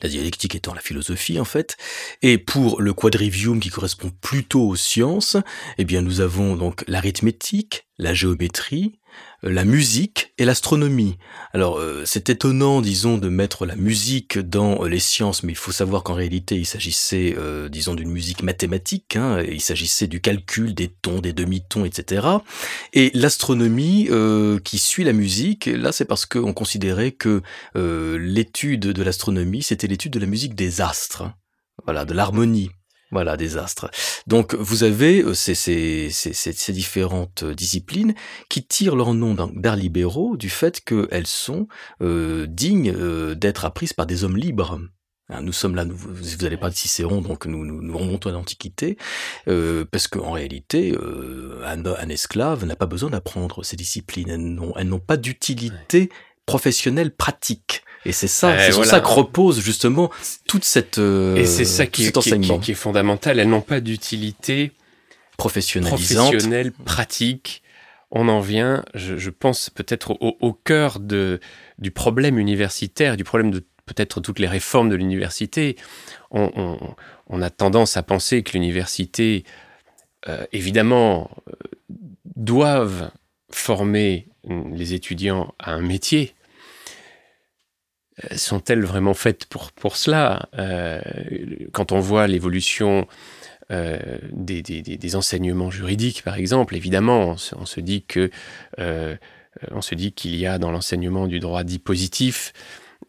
[0.01, 1.77] la dialectique étant la philosophie en fait,
[2.21, 5.38] et pour le quadrivium qui correspond plutôt aux sciences,
[5.77, 8.99] eh bien nous avons donc l'arithmétique, la géométrie,
[9.41, 11.17] la musique et l'astronomie.
[11.53, 15.57] Alors euh, c'est étonnant, disons, de mettre la musique dans euh, les sciences, mais il
[15.57, 17.35] faut savoir qu'en réalité il s'agissait,
[17.69, 22.27] disons, d'une musique mathématique, hein, il s'agissait du calcul des tons, des demi-tons, etc.
[22.93, 24.09] Et l'astronomie
[24.63, 27.41] qui suit la musique, là c'est parce qu'on considérait que
[27.75, 31.23] l'étude de l'astronomie, c'était l'étude de la musique des astres,
[31.85, 32.71] voilà, de l'harmonie.
[33.12, 33.89] Voilà, des astres.
[34.28, 38.14] Donc vous avez euh, ces, ces, ces, ces, différentes euh, disciplines
[38.49, 41.68] qui tirent leur nom d'arts libéraux du fait qu'elles sont
[42.01, 44.80] euh, dignes euh, d'être apprises par des hommes libres.
[45.30, 48.30] Hein, nous sommes là, nous, vous allez pas de Cicéron, donc nous, nous, nous remontons
[48.30, 48.97] à l'Antiquité,
[49.47, 50.95] euh, parce qu'en réalité,
[51.66, 54.30] un, un, esclave n'a pas besoin d'apprendre ces disciplines.
[54.30, 56.10] Elles n'ont pas d'utilité
[56.47, 57.84] professionnelle pratique.
[58.10, 60.10] Et c'est ça, c'est sur ça que repose justement
[60.47, 63.39] toute cette euh, et c'est ça qui est, qui, qui est, fondamental.
[63.39, 64.72] Elles n'ont pas d'utilité
[65.38, 67.62] professionnelle pratique.
[68.12, 71.39] On en vient, je, je pense peut-être au, au, cœur de
[71.78, 75.76] du problème universitaire, du problème de peut-être toutes les réformes de l'université,
[76.32, 79.43] on, a tendance à penser que l'université,
[80.28, 81.53] euh, évidemment, euh,
[82.36, 83.12] doivent
[83.51, 86.34] former les étudiants à un métier.
[88.24, 90.49] Euh, sont-elles vraiment faites pour, pour cela?
[91.72, 93.07] Quand on voit l'évolution
[93.70, 98.32] des, des, enseignements juridiques, par exemple, évidemment, on se, dit qu'il
[100.36, 102.53] y a dans l'enseignement du droit dit positif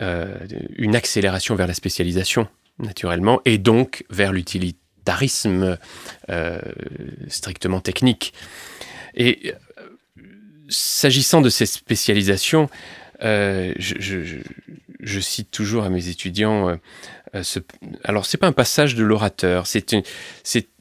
[0.03, 0.35] euh,
[0.77, 2.49] une accélération vers la spécialisation,
[2.79, 5.77] naturellement, et donc vers l'utilitarisme
[6.31, 6.61] euh,
[7.29, 8.33] strictement technique.
[9.15, 9.83] Et euh,
[10.71, 12.71] s'agissant de ces spécialisations,
[13.21, 14.39] je,
[15.21, 16.79] cite toujours à mes étudiants,
[17.43, 17.61] ce,
[18.05, 19.95] alors c'est pas un passage de l'orateur, c'est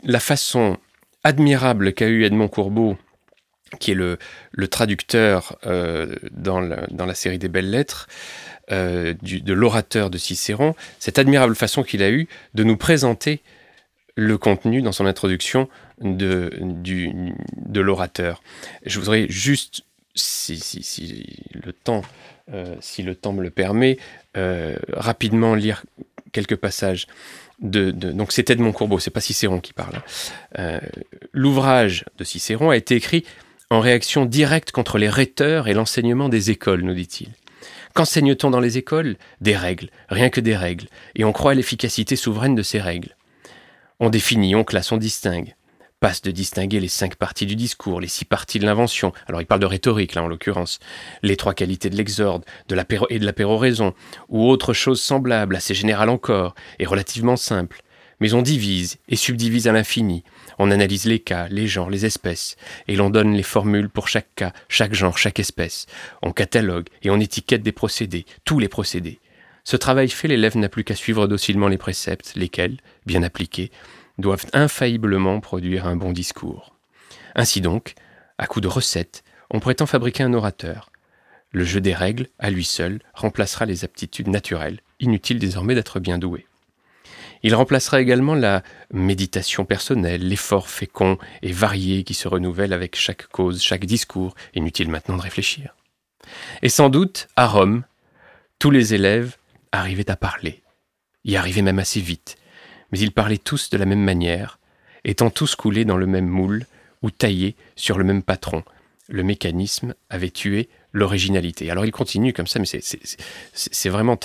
[0.03, 0.78] la façon
[1.24, 2.97] admirable qu'a eu Edmond Courbeau
[3.80, 4.17] qui est le,
[4.67, 5.57] traducteur
[6.32, 8.07] dans, la, dans, la, série des belles lettres,
[8.72, 13.41] euh, de l'orateur de Cicéron, cette admirable façon qu'il a eue de nous présenter
[14.13, 15.67] le contenu dans son introduction
[15.99, 16.51] de
[17.74, 18.43] l'orateur.
[18.86, 22.03] Je voudrais juste, si, le, temps,
[22.53, 23.97] euh, si le temps me le permet,
[24.37, 25.83] euh, rapidement lire
[26.31, 27.07] quelques passages.
[27.59, 30.01] De, donc c'était de mon courbeau, c'est pas Cicéron qui parle.
[30.57, 30.79] Hein.
[31.33, 33.25] L'ouvrage de Cicéron a été écrit
[33.69, 37.29] en réaction directe contre les rhéteurs et l'enseignement des écoles, nous dit-il.
[37.93, 39.17] Qu'enseigne-t-on dans les écoles?
[39.41, 43.15] Des règles, rien que des règles, et on croit à l'efficacité souveraine de ces règles.
[43.99, 45.55] On définit, on classe, on distingue.
[45.99, 49.11] Passe de distinguer les cinq parties du discours, les six parties de l'invention.
[49.27, 50.79] Alors il parle de rhétorique là en l'occurrence.
[51.23, 53.93] Les trois qualités de l'exorde, de la et de la péroraison,
[54.29, 57.81] ou autre chose semblable, assez générale encore, et relativement simple.
[58.21, 60.23] Mais on divise et subdivise à l'infini,
[60.57, 62.55] on analyse les cas, les genres, les espèces,
[62.87, 65.85] et l'on donne les formules pour chaque cas, chaque genre, chaque espèce.
[66.21, 69.19] On catalogue et on étiquette des procédés, tous les procédés.
[69.65, 73.71] Ce travail fait, l'élève n'a plus qu'à suivre docilement les préceptes, lesquels, bien appliqués,
[74.20, 76.76] doivent infailliblement produire un bon discours.
[77.36, 77.95] Ainsi donc,
[78.38, 80.91] à coup de recettes, on prétend fabriquer un orateur.
[81.51, 86.20] Le jeu des règles, à lui seul, remplacera les aptitudes naturelles, inutile désormais d'être bien
[86.20, 86.45] doué.
[87.41, 88.63] Il remplacera également la
[88.93, 94.36] méditation personnelle, l'effort fécond et varié qui se renouvelle avec chaque cause, chaque discours.
[94.53, 95.76] Inutile maintenant de réfléchir.
[96.61, 97.84] Et sans doute, à Rome,
[98.59, 99.38] tous les élèves
[99.72, 100.61] arrivaient à parler,
[101.24, 102.36] y arrivaient même assez vite,
[102.91, 104.59] mais ils parlaient tous de la même manière,
[105.03, 106.65] étant tous coulés dans le même moule
[107.01, 108.63] ou taillés sur le même patron.
[109.07, 111.69] Le mécanisme avait tué l'originalité.
[111.71, 112.65] Alors il continue comme ça, mais
[113.53, 114.17] c'est vraiment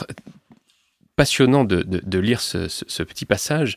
[1.16, 3.76] passionnant de, lire ce, petit passage.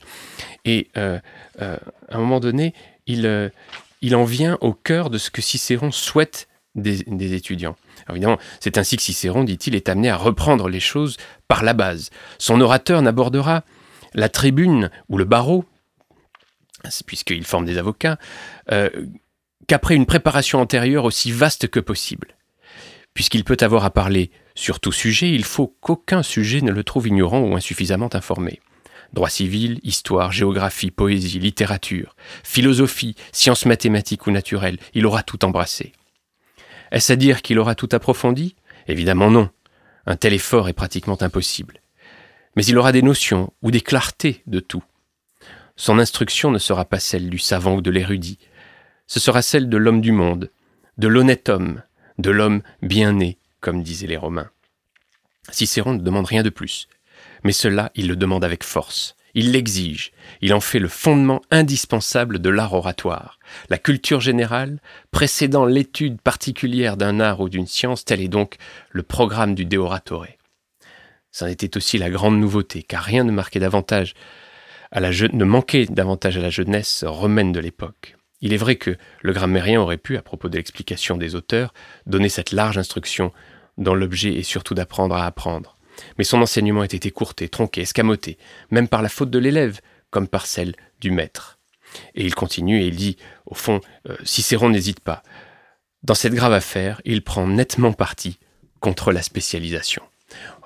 [0.65, 1.19] Et euh,
[1.61, 1.77] euh,
[2.09, 2.73] à un moment donné,
[3.05, 3.49] il, euh,
[4.01, 7.75] il en vient au cœur de ce que Cicéron souhaite des, étudiants.
[8.09, 11.17] évidemment, c'est ainsi que Cicéron, dit-il, est amené à reprendre les choses
[11.47, 12.11] par la base.
[12.38, 13.63] Son orateur n'abordera
[14.14, 15.66] la tribune ou le barreau,
[17.05, 18.18] puisqu'il forme des avocats,
[19.68, 22.36] qu'après une préparation antérieure aussi vaste que possible.
[23.14, 27.08] Puisqu'il peut avoir à parler sur tout sujet, il faut qu'aucun sujet ne le trouve
[27.08, 28.60] ignorant ou insuffisamment informé.
[29.14, 35.93] Droit civil, histoire, géographie, poésie, littérature, philosophie, sciences mathématiques ou naturelles, il aura tout embrassé.
[36.91, 38.55] Est-ce à dire qu'il aura tout approfondi?
[38.88, 39.49] Évidemment non.
[40.05, 41.82] Un tel effort est pratiquement impossible.
[42.58, 44.84] Mais il aura des notions ou des clartés de tout.
[45.76, 48.39] Son instruction ne sera pas celle du savant ou de l'érudit,
[49.05, 50.49] ce sera celle de l'homme du monde,
[50.97, 51.84] de l'honnête homme,
[52.18, 54.49] de l'homme bien né, comme disaient les Romains.
[55.51, 56.88] Cicéron ne demande rien de plus,
[57.43, 59.16] mais cela il le demande avec force.
[59.36, 63.38] Il l'exige, il en fait le fondement indispensable de l'art oratoire.
[63.70, 64.82] La culture générale,
[65.12, 68.55] précédant l'étude particulière d'un art ou d'une science, tel est donc
[68.89, 70.36] le programme du De Oratore.
[71.38, 74.15] C'en était aussi la grande nouveauté, car rien ne marquait davantage
[74.89, 78.15] à la manquait davantage à la jeunesse romaine de l'époque.
[78.41, 81.75] Il est vrai que le grammairien aurait pu, à propos de l'explication des auteurs,
[82.07, 83.33] donner cette large instruction
[83.77, 85.77] dont l'objet est surtout d'apprendre à apprendre.
[86.17, 88.39] Mais son enseignement était écourté, tronqué, escamoté,
[88.71, 89.79] même par la faute de l'élève,
[90.09, 91.59] comme par celle du maître.
[92.15, 93.15] Et il continue et il dit,
[93.45, 93.79] au fond,
[94.09, 95.21] euh, Cicéron n'hésite pas.
[96.01, 98.39] Dans cette grave affaire, il prend nettement parti
[98.79, 100.01] contre la spécialisation.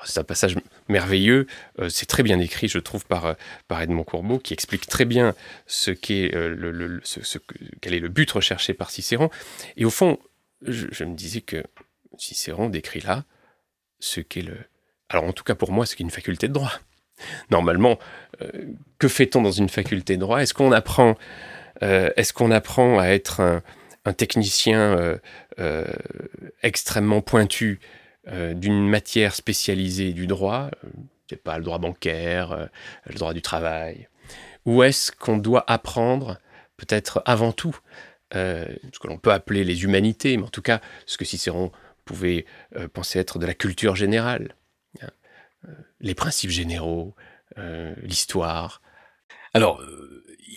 [0.06, 0.56] C'est un passage
[0.90, 1.48] merveilleux.
[1.80, 3.34] Euh, c'est très bien écrit, je trouve, par, euh,
[3.68, 5.36] par Edmond Courbeau, qui explique très bien
[5.68, 7.38] ce qu'est euh, le, ce,
[7.82, 9.30] quel est le but recherché par Cicéron.
[9.78, 10.20] Et au fond,
[10.66, 11.64] je, me disais que
[12.18, 13.24] Cicéron décrit là
[14.00, 14.58] ce qu'est le.
[15.10, 16.74] Alors, en tout cas, pour moi, ce qu'est une faculté de droit.
[17.50, 18.00] Normalement,
[18.98, 20.42] que fait-on dans une faculté de droit?
[20.42, 21.18] Est-ce qu'on apprend,
[21.82, 23.62] est-ce qu'on apprend à être
[24.06, 25.20] un technicien
[26.64, 27.80] extrêmement pointu
[28.28, 32.66] euh, d'une matière spécialisée du droit, euh, pas le droit bancaire, euh,
[33.08, 34.10] le droit du travail,
[34.66, 36.38] ou est-ce qu'on doit apprendre
[36.78, 37.76] peut-être avant tout
[38.34, 41.74] ce que l'on peut appeler les humanités, mais en tout cas ce que Cicéron
[42.06, 42.46] pouvait
[42.94, 44.56] penser être de la culture générale,
[45.02, 45.10] hein,
[46.00, 47.14] les principes généraux,
[47.58, 48.82] l'histoire.
[49.54, 49.84] Alors,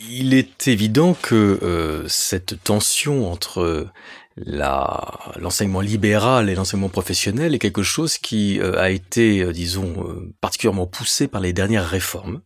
[0.08, 3.90] il est évident que cette tension entre
[4.36, 10.34] l'enseignement libéral et l'enseignement professionnel est quelque chose qui euh, a été, euh, disons, euh,
[10.40, 12.40] particulièrement poussé par les dernières réformes,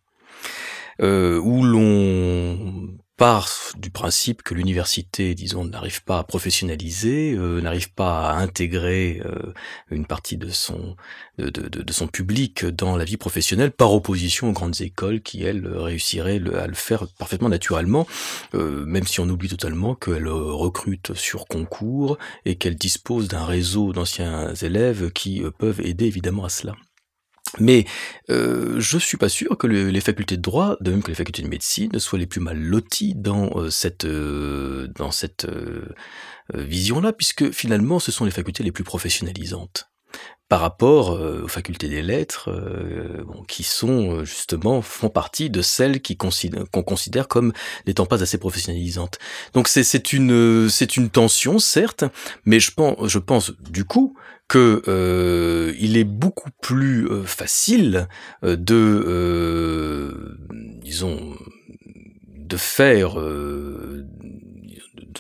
[1.01, 8.30] où l'on part du principe que l'université, disons, n'arrive pas à professionnaliser, euh, n'arrive pas
[8.30, 9.52] à intégrer euh,
[9.90, 10.96] une partie de son
[11.36, 15.42] de, de, de, son public dans la vie professionnelle, par opposition aux grandes écoles qui
[15.42, 18.06] elles réussiraient à le faire parfaitement naturellement,
[18.54, 23.92] euh, même si on oublie totalement qu'elles recrutent sur concours et qu'elles disposent d'un réseau
[23.92, 26.74] d'anciens élèves qui peuvent aider évidemment à cela.
[27.59, 27.84] Mais
[28.30, 31.42] euh, je suis pas sûr que les facultés de droit, de même que les facultés
[31.42, 35.88] de médecine, soient les plus mal loties dans euh, cette euh, dans cette euh,
[36.55, 39.90] vision-là, puisque finalement, ce sont les facultés les plus professionnalisantes
[40.49, 42.49] par rapport aux facultés des lettres,
[43.26, 46.30] bon, qui sont justement font partie de celles qui qu'on
[46.82, 47.53] considère comme
[47.86, 49.18] n'étant pas assez professionnalisantes.
[49.53, 52.05] Donc c'est une c'est une tension certes,
[52.46, 54.16] mais je pense je pense du coup
[54.49, 58.09] que euh, il est beaucoup plus euh, facile
[58.42, 60.36] euh, de,
[60.82, 61.36] disons,
[62.26, 64.07] de faire, de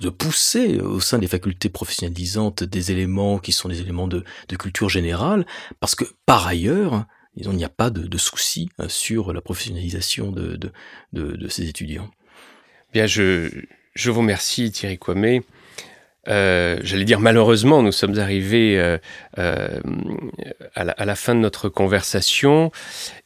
[0.08, 4.24] pousser au sein des facultés professionnalisantes des éléments qui sont des éléments de,
[4.58, 5.46] culture générale,
[5.78, 7.04] parce que par ailleurs,
[7.36, 10.58] disons, il n'y a pas de, de souci sur la professionnalisation de,
[11.12, 12.10] de, ces étudiants.
[12.94, 13.50] Bien, je,
[13.94, 15.42] je vous remercie Thierry Kwame.
[16.26, 18.98] Euh, j'allais dire malheureusement, nous sommes arrivés euh,
[19.38, 19.80] euh,
[20.74, 22.70] à, la, fin de notre conversation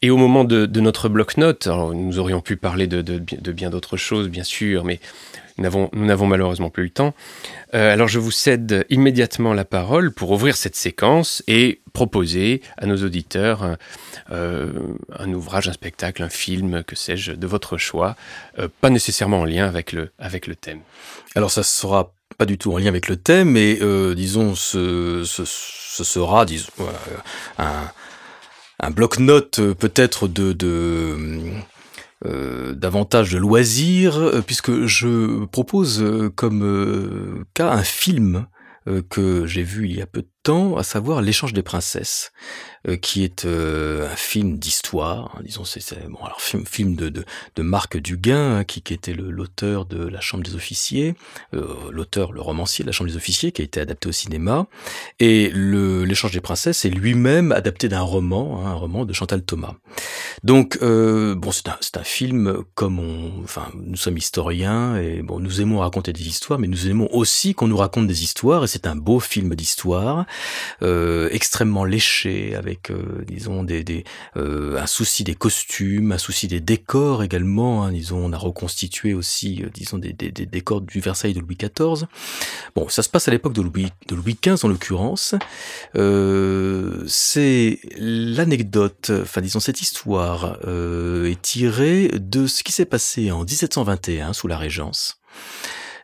[0.02, 1.66] et au moment de, notre bloc-notes.
[1.66, 3.18] Nous aurions pu parler de,
[3.52, 5.00] bien d'autres choses, bien sûr, mais
[5.58, 7.14] nous n'avons malheureusement plus le temps.
[7.72, 12.96] alors je vous cède immédiatement la parole pour ouvrir cette séquence et proposer à nos
[13.04, 13.76] auditeurs
[14.30, 18.16] un ouvrage, un spectacle, un film, que sais-je, de votre choix,
[18.80, 20.80] pas nécessairement en lien avec le, avec le thème.
[21.34, 22.14] Alors ça sera
[22.46, 26.70] du tout en lien avec le thème, mais euh, disons, ce, sera disons,
[27.58, 27.90] un,
[28.82, 31.16] un bloc-notes euh, peut-être de, de
[32.26, 38.46] euh, davantage de loisirs, euh, puisque je propose comme cas un film
[39.10, 42.32] que j'ai vu il y a peu de temps, à savoir L'échange des princesses,
[42.88, 47.08] euh, qui est euh, un film d'histoire, hein, disons c'est bon alors film, film de,
[47.10, 47.24] de,
[47.54, 51.14] de Marc Duguin, hein, qui, qui était l'auteur de La Chambre des officiers,
[51.54, 54.66] euh, l'auteur, le romancier de La Chambre des officiers, qui a été adapté au cinéma,
[55.20, 59.74] et L'échange des princesses est lui-même adapté d'un roman, hein, un roman de Chantal Thomas.
[60.42, 65.60] Donc bon c'est un, un film comme on, enfin nous sommes historiens et bon nous
[65.60, 68.86] aimons raconter des histoires, mais nous aimons aussi qu'on nous raconte des histoires, et c'est
[68.86, 70.24] un beau film d'histoire euh,
[70.80, 74.04] extrêmement léché, avec euh, disons des, des
[74.36, 77.84] euh, un souci des costumes, un souci des décors également.
[77.84, 81.56] Hein, disons, on a reconstitué aussi, disons des, des, des, décors du Versailles de Louis
[81.56, 82.06] XIV.
[82.74, 85.34] Bon, ça se passe à l'époque de Louis de Louis XV en l'occurrence.
[87.06, 94.32] c'est l'anecdote, enfin disons cette histoire est tirée de ce qui s'est passé en 1721
[94.32, 95.20] sous la Régence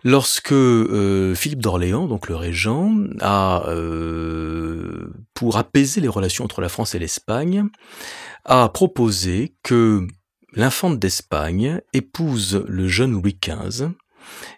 [0.05, 6.69] lorsque euh, Philippe d'Orléans, donc le régent, a, euh, pour apaiser les relations entre la
[6.69, 7.65] France et l'Espagne,
[8.45, 10.07] a proposé que
[10.55, 13.89] l'infante d'Espagne épouse le jeune Louis XV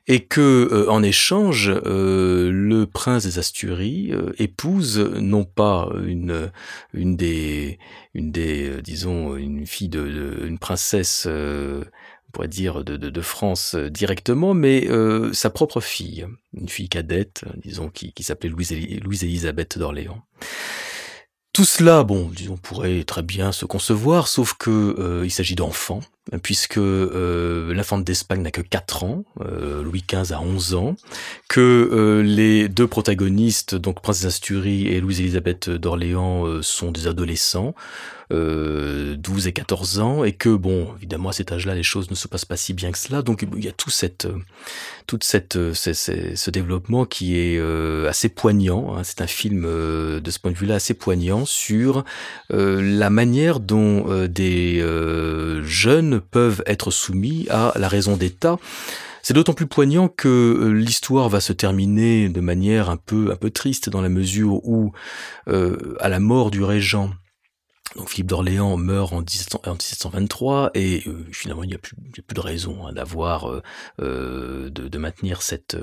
[0.09, 6.51] et que euh, en échange le prince des Asturies épouse non pas une
[6.93, 7.79] une des
[8.15, 11.29] une des disons une fille de, une princesse
[12.31, 16.89] on pourrait dire, de, de, France euh, directement, mais euh, sa propre fille, une fille
[16.89, 18.73] cadette, disons, qui, qui s'appelait Louise,
[19.03, 20.23] Louise Élisabeth d'Orléans.
[21.53, 26.01] Tout cela, bon, disons, pourrait très bien se concevoir, sauf que euh, il s'agit d'enfants,
[26.43, 30.97] puisque euh, l'infante d'Espagne n'a que 4 ans, euh, Louis XV a 11 ans,
[31.49, 37.75] que euh, les deux protagonistes, donc Princesse Asturie et Louise-Élisabeth d'Orléans, sont des adolescents,
[38.31, 42.29] 12 et 14 ans, et que, bon, évidemment, à cet âge-là, les choses ne se
[42.29, 44.29] passent pas si bien que cela, donc il y a tout cette,
[45.09, 47.61] toute cette, ce développement qui est
[48.07, 49.03] assez poignant, hein.
[49.03, 52.05] c'est un film de ce point de vue-là assez poignant sur
[52.51, 54.81] la manière dont des
[55.65, 58.59] jeunes peuvent être soumis à la raison d'État.
[59.23, 63.37] C'est d'autant plus poignant que euh, l'histoire va se terminer de manière un peu un
[63.37, 64.93] peu triste dans la mesure où,
[65.49, 67.11] euh, à la mort du régent,
[67.97, 72.41] donc Philippe d'Orléans meurt en, 1723 et euh, finalement il n'y a, plus, plus de
[72.41, 73.63] raison hein, d'avoir euh,
[74.01, 75.77] euh, de, de, maintenir cette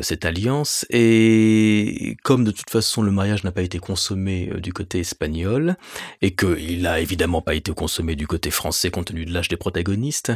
[0.00, 5.00] cette alliance et comme de toute façon le mariage n'a pas été consommé du côté
[5.00, 5.76] espagnol
[6.22, 9.56] et qu'il n'a évidemment pas été consommé du côté français compte tenu de l'âge des
[9.56, 10.32] protagonistes,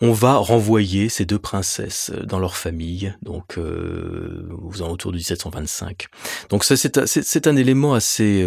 [0.00, 6.08] on va renvoyer ces deux princesses dans leur famille donc aux alentours de 1725.
[6.48, 8.42] Donc ça c'est c'est un élément assez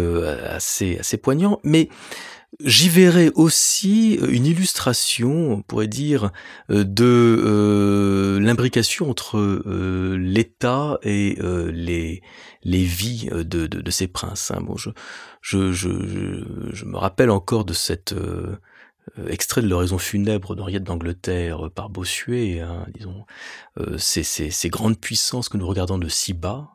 [0.48, 1.88] assez assez poignant mais
[2.60, 6.30] J'y verrai aussi euh, une illustration, on pourrait dire,
[6.70, 9.38] euh, de euh, l'imbrication entre
[10.16, 11.36] l'État et
[11.72, 12.22] les,
[12.64, 14.52] vies de, ces princes.
[14.52, 14.60] Hein.
[14.62, 14.88] Bon, je,
[15.88, 18.14] me rappelle encore de cet
[19.28, 23.24] extrait de l'oraison funèbre d'Henriette d'Angleterre par Bossuet, hein, disons,
[23.98, 26.73] ces, grandes puissances que nous regardons de si bas.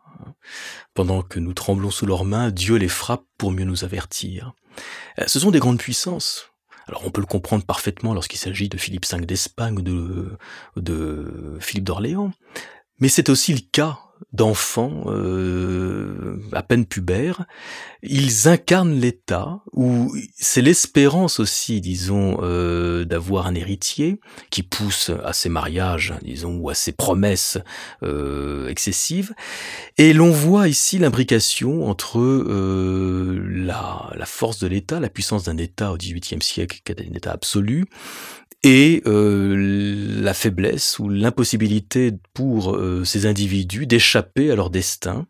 [0.93, 4.53] Pendant que nous tremblons sous leurs mains, Dieu les frappe pour mieux nous avertir.
[5.19, 6.51] Euh, ce sont des grandes puissances.
[6.87, 10.37] Alors on peut le comprendre parfaitement lorsqu'il s'agit de Philippe V d'Espagne ou de,
[10.75, 12.31] de Philippe d'Orléans,
[12.99, 13.99] mais c'est aussi le cas
[14.33, 17.45] d'enfants euh, à peine pubères,
[18.01, 25.33] ils incarnent l'État, ou c'est l'espérance aussi, disons, euh, d'avoir un héritier qui pousse à
[25.33, 27.57] ces mariages, disons, ou à ces promesses
[28.03, 29.33] euh, excessives.
[29.97, 35.57] Et l'on voit ici l'imbrication entre euh, la, la force de l'État, la puissance d'un
[35.57, 37.85] État au XVIIIe siècle, qui est un État absolu,
[38.63, 45.25] et euh, la faiblesse ou l'impossibilité pour euh, ces individus d'échapper à leur destin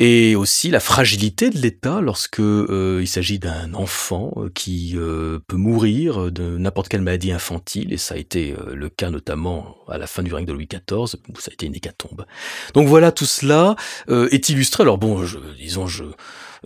[0.00, 6.30] et aussi la fragilité de l'État lorsque euh, il s'agit d'un enfant qui peut mourir
[6.30, 10.22] de n'importe quelle maladie infantile et ça a été le cas notamment à la fin
[10.22, 12.26] du règne de Louis XIV où ça a été une hécatombe.
[12.74, 13.74] Donc voilà tout cela
[14.08, 14.84] est illustré.
[14.84, 15.24] Alors bon,
[15.58, 16.04] disons je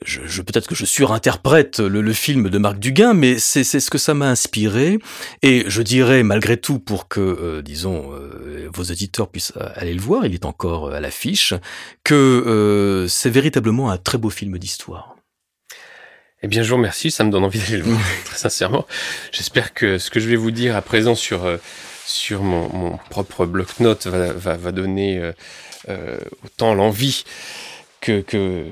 [0.04, 3.98] je, peut-être que je surinterprète le, le film de Marc Duguin, mais c'est ce que
[3.98, 4.98] ça m'a inspiré.
[5.42, 10.00] Et je dirais malgré tout, pour que, euh, disons, euh, vos auditeurs puissent aller le
[10.00, 11.54] voir, il est encore à l'affiche,
[12.04, 15.16] que euh, c'est véritablement un très beau film d'histoire.
[16.42, 18.86] Eh bien, je vous remercie, ça me donne envie d'aller le voir, très sincèrement.
[19.30, 21.46] J'espère que ce que je vais vous dire à présent sur,
[22.04, 25.32] sur mon, mon propre bloc-notes va, va, va, donner
[26.44, 27.24] autant l'envie
[28.00, 28.64] que, que,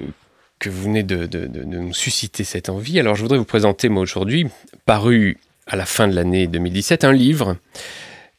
[0.60, 1.26] que vous venez de,
[1.64, 3.00] nous susciter cette envie.
[3.00, 4.46] Alors je voudrais vous présenter moi aujourd'hui,
[4.84, 7.56] paru à la fin de l'année 2017, un livre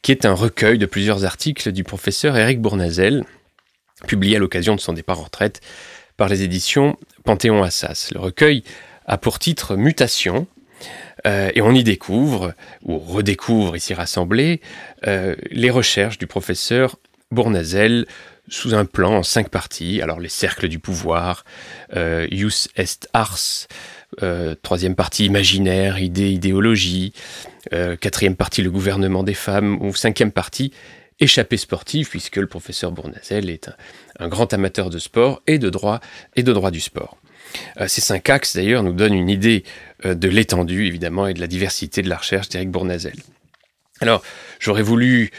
[0.02, 3.24] qui est un recueil de plusieurs articles du professeur Eric Bournazel,
[4.06, 5.60] publié à l'occasion de son départ en retraite
[6.16, 8.10] par les éditions Panthéon Assas.
[8.12, 8.62] Le recueil
[9.06, 10.46] a pour titre Mutation,
[11.26, 12.54] euh, et on y découvre,
[12.84, 14.60] ou redécouvre ici rassemblés,
[15.06, 16.98] euh, les recherches du professeur
[17.32, 18.06] Bournazel
[18.48, 20.00] sous un plan en cinq parties.
[20.02, 21.44] Alors les cercles du pouvoir,
[21.96, 23.38] euh, Ius est ars,
[24.22, 27.12] euh, troisième partie imaginaire, idée, idéologie,
[27.72, 30.72] euh, quatrième partie le gouvernement des femmes, ou cinquième partie
[31.20, 33.70] échappée sportive, puisque le professeur Bournazel est
[34.18, 36.00] un, grand amateur de sport et de droit
[36.36, 37.16] et de droit du sport.
[37.86, 39.62] ces cinq axes d'ailleurs nous donnent une idée
[40.04, 43.14] de l'étendue évidemment et de la diversité de la recherche d'Éric Bournazel.
[44.00, 44.22] Alors
[44.58, 45.30] j'aurais voulu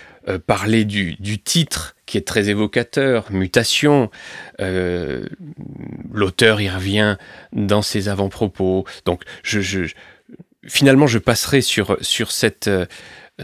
[0.46, 4.12] parler du titre qui est très évocateur, mutation.
[4.62, 5.26] Euh,
[6.12, 7.18] l'auteur y revient
[7.54, 8.86] dans ses avant-propos.
[9.06, 9.88] Donc, je,
[10.68, 11.96] finalement, je passerai euh,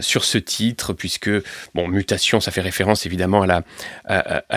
[0.00, 1.30] sur ce titre, puisque,
[1.74, 3.64] bon, mutation, ça fait référence évidemment à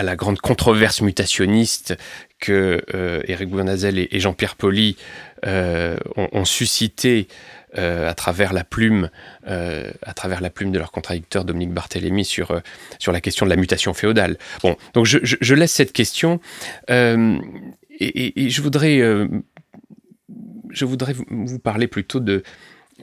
[0.04, 1.96] la, grande controverse mutationniste
[2.38, 4.96] que euh, Éric Bournazel et, Jean-Pierre Poli
[5.44, 7.26] ont, suscité
[7.76, 9.10] euh, à travers la plume,
[9.48, 12.60] euh, à travers la plume de leur contradicteur Dominique Barthélémy sur, euh,
[12.98, 14.38] sur la question de la mutation féodale.
[14.62, 16.40] Bon, donc je, je, laisse cette question
[16.88, 17.34] et,
[18.00, 18.98] et, je voudrais,
[20.70, 22.42] je voudrais vous parler plutôt de,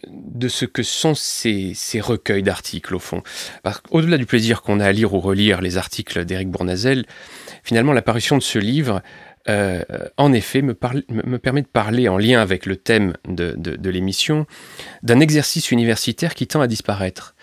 [0.08, 3.24] de ce que sont ces, ces recueils d'articles, au fond.
[3.90, 7.06] Au-delà du plaisir qu'on a à lire ou relire les articles d'Éric Bournazel,
[7.64, 9.02] finalement, l'apparition de ce livre
[9.50, 9.84] euh,
[10.18, 10.78] en effet, me,
[11.10, 14.46] me, permet de parler en lien avec le thème de, de, l'émission
[15.02, 17.36] d'un exercice universitaire qui tend à disparaître,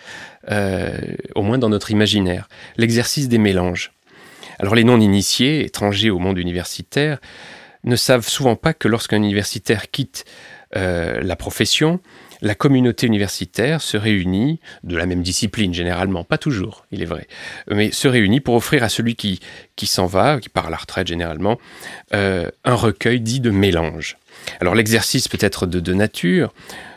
[0.51, 0.97] euh,
[1.35, 3.93] au moins dans notre imaginaire, l'exercice des mélanges.
[4.61, 7.19] Alors les non-initiés, étrangers au monde universitaire,
[7.85, 10.25] ne savent souvent pas que lorsqu'un universitaire quitte
[10.77, 12.01] euh, la profession,
[12.41, 17.27] la communauté universitaire se réunit, de la même discipline généralement, pas toujours, il est vrai,
[17.71, 19.41] mais se réunit pour offrir à celui qui,
[19.77, 21.59] qui s'en va, qui part à la retraite généralement,
[22.15, 24.17] euh, un recueil dit de mélange.
[24.61, 26.53] Alors l'exercice peut être de deux natures,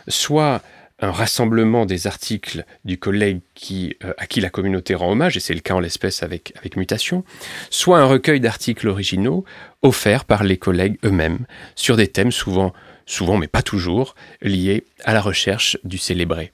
[0.08, 0.62] soit
[1.02, 5.40] un rassemblement des articles du collègue qui, euh, à qui la communauté rend hommage, et
[5.40, 7.24] c'est le cas en l'espèce avec, avec Mutation,
[7.70, 9.44] soit un recueil d'articles originaux
[9.82, 12.72] offerts par les collègues eux-mêmes sur des thèmes souvent
[13.06, 16.52] souvent mais pas toujours, liés à la recherche du célébré.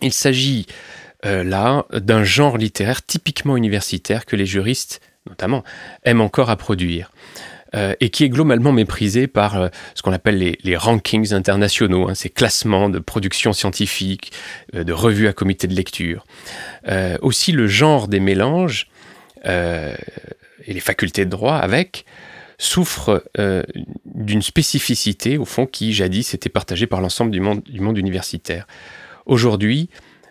[0.00, 0.66] Il s'agit
[1.24, 5.62] euh, là d'un genre littéraire typiquement universitaire que les juristes, notamment,
[6.04, 7.12] aiment encore à produire.
[7.74, 12.14] Euh, et qui est globalement méprisé par euh, ce qu'on appelle les, rankings internationaux, hein,
[12.14, 14.32] ces classements de production scientifique,
[14.74, 16.26] de revues à comité de lecture.
[17.22, 18.88] aussi le genre des mélanges
[19.44, 19.94] et
[20.74, 22.04] les facultés de droit avec
[22.62, 23.64] souffre euh,
[24.04, 28.68] d'une spécificité, au fond, qui jadis était partagée par l'ensemble du monde, universitaire.
[29.26, 29.90] Aujourd'hui,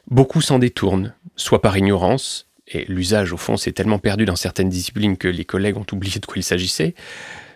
[0.09, 4.69] beaucoup s'en détournent, soit par ignorance, et l'usage, au fond, s'est tellement perdu dans certaines
[4.69, 6.95] disciplines que les collègues ont oublié de quoi il s'agissait,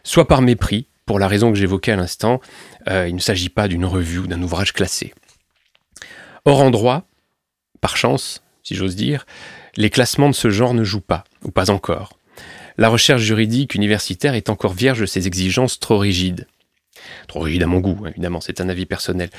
[0.04, 2.42] soit par mépris, pour la raison que j'évoquais à l'instant,
[2.90, 5.14] euh, il ne s'agit pas d'une revue ou d'un ouvrage classé.
[6.44, 7.08] Or, en droit,
[7.80, 9.26] par chance, si j'ose dire,
[9.78, 12.15] les classements de ce genre ne jouent pas, ou pas encore
[12.78, 16.48] la recherche juridique universitaire est encore vierge de ces exigences trop rigides.
[17.28, 19.30] Trop rigides à mon goût, évidemment, c'est un avis personnel.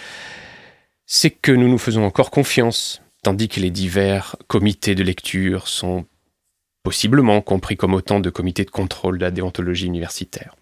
[1.06, 6.06] C'est que nous nous faisons encore confiance, tandis que les divers comités de lecture sont
[6.82, 10.54] possiblement compris comme autant de comités de contrôle de la déontologie universitaire.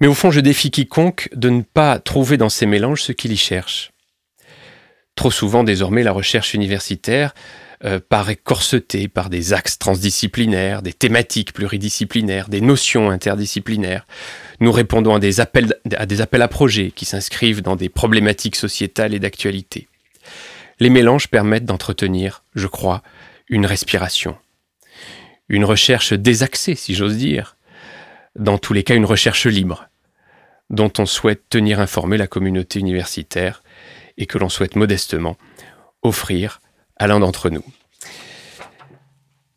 [0.00, 3.32] Mais au fond, je défie quiconque de ne pas trouver dans ces mélanges ce qu'il
[3.32, 3.92] y cherche.
[5.14, 7.34] Trop souvent, désormais, la recherche universitaire
[7.84, 14.06] euh, paraît corseté par des axes transdisciplinaires, des thématiques pluridisciplinaires, des notions interdisciplinaires.
[14.60, 18.56] Nous répondons à des appels à, des appels à projets qui s'inscrivent dans des problématiques
[18.56, 19.86] sociétales et d'actualité.
[20.80, 23.02] Les mélanges permettent d'entretenir, je crois,
[23.50, 24.38] une respiration.
[25.50, 27.56] Une recherche désaxée, si j'ose dire.
[28.34, 29.88] Dans tous les cas, une recherche libre,
[30.70, 33.62] dont on souhaite tenir informée la communauté universitaire
[34.16, 35.36] et que l'on souhaite modestement
[36.02, 36.60] offrir
[36.96, 37.64] à l'un d'entre nous.